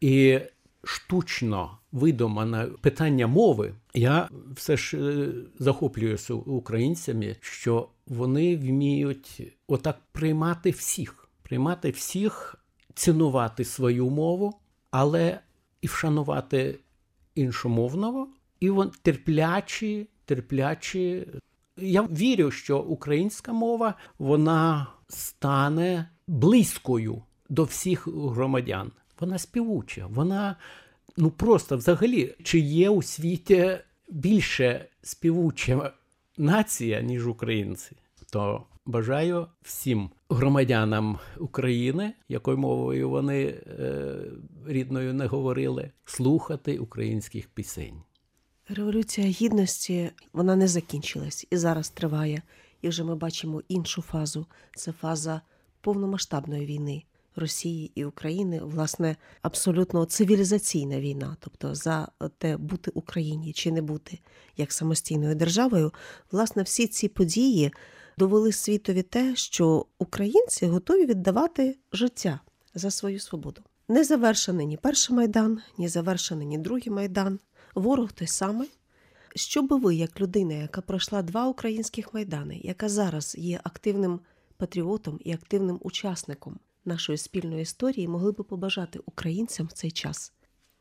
І 0.00 0.40
штучно 0.86 1.78
видумане 1.92 2.66
питання 2.80 3.26
мови, 3.26 3.74
я 3.94 4.28
все 4.54 4.76
ж 4.76 4.98
е, 4.98 5.32
захоплююся 5.58 6.34
українцями, 6.34 7.36
що 7.40 7.88
вони 8.06 8.56
вміють 8.56 9.42
отак 9.68 9.98
приймати 10.12 10.70
всіх, 10.70 11.28
приймати 11.42 11.90
всіх, 11.90 12.56
цінувати 12.94 13.64
свою 13.64 14.10
мову, 14.10 14.54
але 14.90 15.40
і 15.80 15.86
вшанувати 15.86 16.78
іншомовного, 17.34 18.28
і 18.60 18.70
вон 18.70 18.90
терплячі, 19.02 20.08
терплячі. 20.24 21.26
Я 21.76 22.02
вірю, 22.02 22.50
що 22.50 22.78
українська 22.78 23.52
мова 23.52 23.94
вона 24.18 24.86
стане 25.08 26.10
близькою 26.26 27.22
до 27.48 27.64
всіх 27.64 28.08
громадян. 28.08 28.92
Вона 29.20 29.38
співуча, 29.38 30.06
вона 30.10 30.56
ну 31.16 31.30
просто 31.30 31.76
взагалі, 31.76 32.34
чи 32.42 32.58
є 32.58 32.90
у 32.90 33.02
світі 33.02 33.78
більше 34.08 34.86
співуча 35.02 35.92
нація, 36.38 37.00
ніж 37.00 37.26
українці, 37.26 37.96
то 38.30 38.64
бажаю 38.86 39.46
всім 39.62 40.10
громадянам 40.30 41.18
України, 41.38 42.12
якою 42.28 42.58
мовою 42.58 43.10
вони 43.10 43.44
е, 43.44 44.14
рідною 44.66 45.14
не 45.14 45.26
говорили, 45.26 45.90
слухати 46.04 46.78
українських 46.78 47.48
пісень. 47.48 48.02
Революція 48.68 49.26
гідності 49.26 50.10
вона 50.32 50.56
не 50.56 50.68
закінчилась 50.68 51.46
і 51.50 51.56
зараз 51.56 51.90
триває. 51.90 52.42
І 52.82 52.88
вже 52.88 53.04
ми 53.04 53.16
бачимо 53.16 53.62
іншу 53.68 54.02
фазу 54.02 54.46
це 54.76 54.92
фаза 54.92 55.40
повномасштабної 55.80 56.66
війни. 56.66 57.04
Росії 57.36 57.92
і 57.94 58.04
України, 58.04 58.60
власне, 58.64 59.16
абсолютно 59.42 60.04
цивілізаційна 60.04 61.00
війна, 61.00 61.36
тобто 61.40 61.74
за 61.74 62.08
те, 62.38 62.56
бути 62.56 62.90
Україні 62.94 63.52
чи 63.52 63.72
не 63.72 63.82
бути 63.82 64.18
як 64.56 64.72
самостійною 64.72 65.34
державою, 65.34 65.92
власне, 66.32 66.62
всі 66.62 66.86
ці 66.86 67.08
події 67.08 67.72
довели 68.18 68.52
світові 68.52 69.02
те, 69.02 69.36
що 69.36 69.86
українці 69.98 70.66
готові 70.66 71.06
віддавати 71.06 71.76
життя 71.92 72.40
за 72.74 72.90
свою 72.90 73.20
свободу. 73.20 73.62
Не 73.88 74.04
завершений 74.04 74.66
ні 74.66 74.76
перший 74.76 75.16
майдан, 75.16 75.60
ні 75.78 75.88
завершений 75.88 76.46
ні 76.46 76.58
другий 76.58 76.90
майдан. 76.90 77.38
Ворог 77.74 78.12
той 78.12 78.28
самий. 78.28 78.70
Що 79.34 79.62
би 79.62 79.76
ви, 79.76 79.94
як 79.94 80.20
людина, 80.20 80.54
яка 80.54 80.80
пройшла 80.80 81.22
два 81.22 81.46
українських 81.46 82.14
майдани, 82.14 82.60
яка 82.64 82.88
зараз 82.88 83.34
є 83.38 83.60
активним 83.64 84.20
патріотом 84.56 85.20
і 85.24 85.32
активним 85.32 85.78
учасником 85.82 86.58
нашої 86.86 87.18
спільної 87.18 87.62
історії 87.62 88.08
могли 88.08 88.32
би 88.32 88.44
побажати 88.44 89.00
українцям 89.06 89.66
в 89.66 89.72
цей 89.72 89.90
час? 89.90 90.32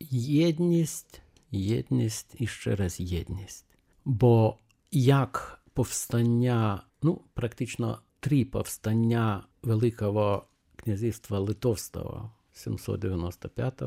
Єдність, 0.09 1.21
єдність 1.51 2.35
і 2.39 2.47
ще 2.47 2.75
раз 2.75 2.99
єдність. 2.99 3.65
Бо 4.05 4.57
як 4.91 5.61
повстання, 5.73 6.83
ну, 7.01 7.21
практично 7.33 7.99
три 8.19 8.45
повстання 8.45 9.43
Великого 9.63 10.45
князівства 10.75 11.39
Литовського 11.39 12.31
795, 12.53 13.81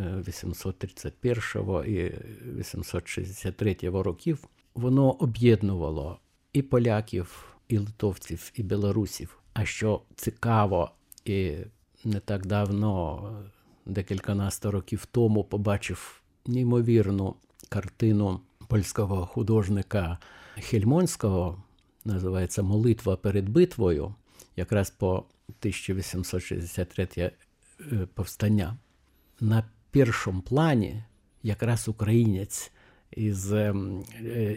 831 0.00 1.42
і 1.86 2.12
863 2.58 3.76
років, 3.82 4.48
воно 4.74 5.10
об'єднувало 5.10 6.18
і 6.52 6.62
поляків, 6.62 7.56
і 7.68 7.78
литовців, 7.78 8.52
і 8.54 8.62
білорусів. 8.62 9.38
А 9.52 9.64
що 9.64 10.02
цікаво, 10.16 10.90
і 11.24 11.56
не 12.04 12.20
так 12.20 12.46
давно, 12.46 13.30
декільканадцять 13.86 14.64
років 14.64 15.06
тому, 15.06 15.44
побачив 15.44 16.22
неймовірну 16.46 17.34
картину 17.68 18.40
польського 18.68 19.26
художника 19.26 20.18
Хельмонського, 20.54 21.62
називається 22.04 22.62
Молитва 22.62 23.16
перед 23.16 23.48
битвою, 23.48 24.14
якраз 24.56 24.90
по 24.90 25.10
1863 25.12 27.08
е, 27.16 27.32
повстання. 28.14 28.76
На 29.40 29.64
першому 29.90 30.42
плані 30.42 31.02
якраз 31.42 31.88
українець 31.88 32.72
із 33.10 33.52
е, 33.52 33.74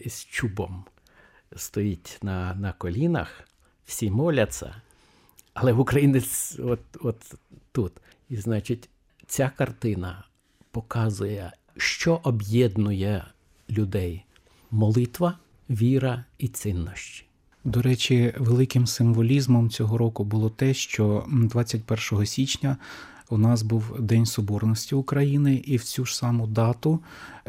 із 0.06 0.26
чубом 0.26 0.86
стоїть 1.56 2.20
на 2.22 2.56
на 2.56 2.74
колінах, 2.74 3.48
всі 3.86 4.12
моляться, 4.12 4.82
але 5.60 5.74
українець 5.74 6.60
от, 6.60 6.80
от 7.02 7.36
тут. 7.72 7.91
І 8.30 8.38
значить, 8.38 8.89
ця 9.28 9.52
картина 9.58 10.24
показує, 10.72 11.52
що 11.78 12.20
об'єднує 12.24 13.26
людей: 13.70 14.26
молитва, 14.72 15.38
віра 15.70 16.26
і 16.38 16.48
цінності. 16.48 17.24
До 17.63 17.82
речі, 17.82 18.34
великим 18.38 18.88
символізмом 18.88 19.70
цього 19.70 19.98
року 19.98 20.24
було 20.24 20.50
те, 20.50 20.74
що 20.74 21.26
21 21.28 22.26
січня 22.26 22.78
у 23.30 23.38
нас 23.38 23.62
був 23.62 23.96
День 24.00 24.26
Соборності 24.26 24.96
України, 24.96 25.56
і 25.56 25.78
в 25.78 25.84
цю 25.84 26.06
ж 26.06 26.18
саму 26.18 26.48
дату 26.48 27.00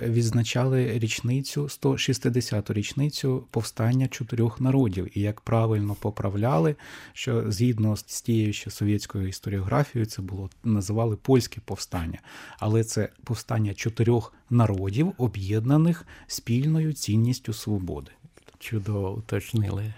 відзначали 0.02 0.98
річницю 0.98 1.62
160-ту 1.62 2.72
річницю 2.72 3.44
повстання 3.50 4.08
чотирьох 4.08 4.60
народів. 4.60 5.18
І 5.18 5.20
як 5.20 5.40
правильно 5.40 5.94
поправляли, 5.94 6.76
що 7.12 7.52
згідно 7.52 7.96
з 7.96 8.22
тією 8.22 8.52
ще 8.52 8.70
совєтською 8.70 9.28
історіографією, 9.28 10.06
це 10.06 10.22
було 10.22 10.50
називали 10.64 11.16
польське 11.16 11.60
повстання, 11.64 12.18
але 12.58 12.84
це 12.84 13.08
повстання 13.24 13.74
чотирьох 13.74 14.34
народів, 14.50 15.12
об'єднаних 15.18 16.06
спільною 16.26 16.92
цінністю 16.92 17.52
свободи. 17.52 18.10
Чудово 18.58 19.12
уточнили. 19.12 19.94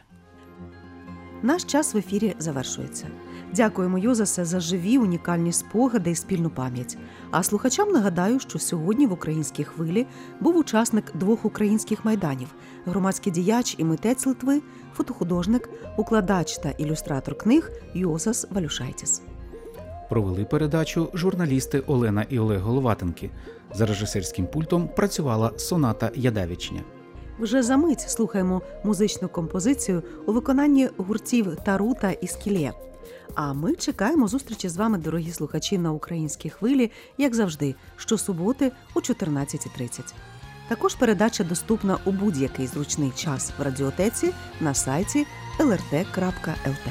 Наш 1.43 1.65
час 1.65 1.95
в 1.95 1.97
ефірі 1.97 2.35
завершується. 2.39 3.07
Дякуємо 3.55 3.99
Йозасе 3.99 4.45
за 4.45 4.61
живі 4.61 4.99
унікальні 4.99 5.53
спогади 5.53 6.11
і 6.11 6.15
спільну 6.15 6.51
пам'ять. 6.51 6.99
А 7.31 7.43
слухачам 7.43 7.89
нагадаю, 7.89 8.41
що 8.41 8.59
сьогодні 8.59 9.07
в 9.07 9.13
українській 9.13 9.65
хвилі 9.65 10.07
був 10.41 10.57
учасник 10.57 11.05
двох 11.15 11.45
українських 11.45 12.05
майданів: 12.05 12.49
громадський 12.87 13.33
діяч 13.33 13.75
і 13.79 13.85
митець 13.85 14.27
Литви, 14.27 14.63
фотохудожник, 14.95 15.69
укладач 15.97 16.59
та 16.59 16.71
ілюстратор 16.71 17.39
книг 17.39 17.71
Йозас 17.95 18.47
Валюшайтіс. 18.51 19.23
Провели 20.09 20.45
передачу 20.45 21.09
журналісти 21.15 21.81
Олена 21.81 22.27
і 22.29 22.39
Олег 22.39 22.61
Головатенки. 22.61 23.31
За 23.75 23.87
режисерським 23.87 24.47
пультом 24.47 24.89
працювала 24.97 25.53
Соната 25.57 26.11
Ядавічня. 26.15 26.81
Вже 27.41 27.63
за 27.63 27.77
мить 27.77 28.01
слухаємо 28.01 28.63
музичну 28.85 29.29
композицію 29.29 30.03
у 30.27 30.33
виконанні 30.33 30.89
гуртів 30.97 31.57
Тарута 31.57 32.11
і 32.11 32.27
Скілє. 32.27 32.73
А 33.35 33.53
ми 33.53 33.75
чекаємо 33.75 34.29
зустрічі 34.29 34.69
з 34.69 34.77
вами, 34.77 34.99
дорогі 34.99 35.33
слухачі, 35.33 35.79
на 35.79 35.93
українській 35.93 36.51
хвилі, 36.51 36.91
як 37.19 37.35
завжди, 37.35 37.75
щосуботи 37.97 38.73
о 38.95 39.01
14.30. 39.01 40.01
Також 40.69 40.95
передача 40.95 41.45
доступна 41.45 41.99
у 42.05 42.13
будь-який 42.13 42.67
зручний 42.67 43.13
час 43.17 43.53
в 43.59 43.63
радіотеці 43.63 44.33
на 44.61 44.75
сайті 44.75 45.27
lrt.lt. 45.59 46.91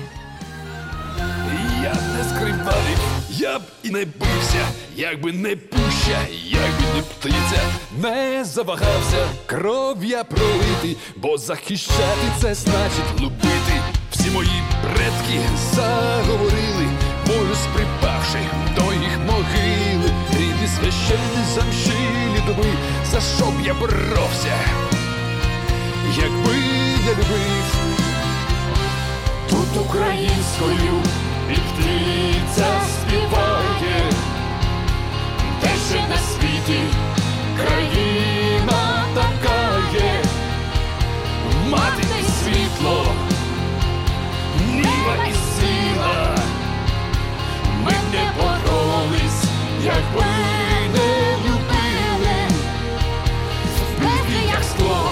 Я 1.84 1.94
не 1.94 2.24
скривавив, 2.24 2.99
я 3.40 3.60
б 3.60 3.62
і 3.84 3.90
не 3.90 4.06
бився, 4.06 4.68
якби 4.96 5.32
не 5.32 5.56
пуща, 5.56 6.28
якби 6.46 6.96
не 6.96 7.02
птиця, 7.02 7.62
не 8.02 8.46
завагався, 8.46 9.28
кров 9.46 10.06
я 10.06 10.24
пролити, 10.24 10.96
бо 11.16 11.38
захищати 11.38 12.28
це 12.42 12.54
значить 12.54 13.22
любити. 13.22 13.74
Всі 14.12 14.30
мої 14.32 14.64
предки 14.82 15.42
заговорили, 15.74 16.88
волю 17.26 17.56
сприпавши 17.56 18.40
до 18.76 18.94
їх 18.94 19.18
могили, 19.26 20.14
рідні 20.32 20.68
священні 20.68 21.46
замшилі 21.56 22.44
доби, 22.48 22.70
за 23.12 23.22
що 23.22 23.46
б 23.46 23.54
я 23.66 23.74
боровся, 23.74 24.60
якби 26.18 26.56
я 27.08 27.12
любив 27.12 27.76
тут 29.50 29.86
українською 29.86 31.04
і 31.52 31.56
птиця 31.56 32.68
співає, 32.88 34.12
на 36.10 36.18
світі 36.18 36.80
країна 37.58 39.06
така 39.16 39.80
є, 39.94 40.24
мати 41.70 42.04
і 42.20 42.24
світло, 42.24 43.06
ніва 44.72 45.16
і 45.30 45.34
сила, 45.34 46.36
ми 47.84 47.92
не 47.92 48.32
боролись, 48.38 49.44
якби 49.84 50.26
не 50.94 51.36
любили, 51.46 52.38
вбити 53.76 54.48
як 54.48 54.64
скло, 54.64 55.12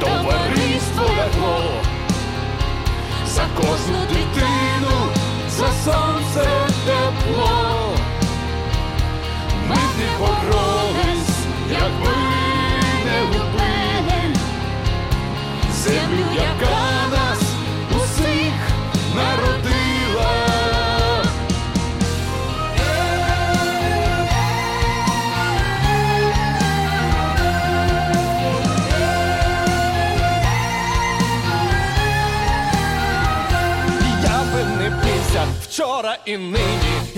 товариство 0.00 1.04
лягло 1.18 1.82
за 3.26 3.46
кожну 3.56 4.00
дитину, 4.08 4.55
тепло. 7.26 7.94
Ми 9.68 9.76
не 9.76 10.18
боролись, 10.18 11.28
якби 11.70 12.16
не 13.04 13.20
любили 13.20 14.36
землю, 15.72 16.26
яка 16.34 17.08
нас 17.10 17.45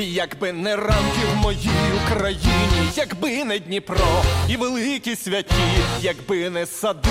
якби 0.05 0.53
не 0.53 0.77
ранки 0.77 1.25
в 1.33 1.37
моїй 1.37 1.71
Україні, 2.05 2.91
якби 2.97 3.45
не 3.45 3.59
Дніпро 3.59 4.23
і 4.49 4.57
великі 4.57 5.17
святі, 5.17 5.55
якби 6.01 6.51
не 6.51 6.67
сади, 6.67 7.09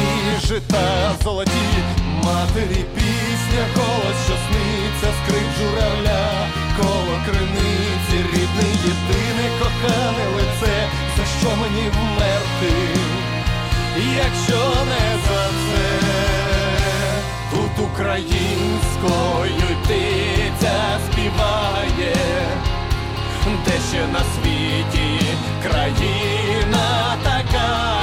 жита 0.47 1.15
золоті, 1.23 1.51
матері 2.23 2.85
пісня, 2.95 3.65
голос, 3.75 4.17
що 4.25 4.33
сниться, 4.47 5.17
скрип 5.23 5.47
журавля, 5.59 6.47
коло 6.77 7.19
криниці, 7.25 8.29
рідне, 8.33 8.69
єдине 8.85 9.49
кохане 9.59 10.25
лице, 10.35 10.87
за 11.17 11.25
що 11.39 11.55
мені 11.57 11.89
вмерти, 11.89 12.73
якщо 14.17 14.85
не 14.85 15.17
за 15.27 15.47
це. 15.47 16.17
Тут 17.51 17.85
українською 17.91 19.77
птиця 19.83 20.99
співає, 21.11 22.15
де 23.65 23.71
ще 23.89 24.07
на 24.07 24.19
світі 24.19 25.21
країна 25.63 27.17
така. 27.23 27.96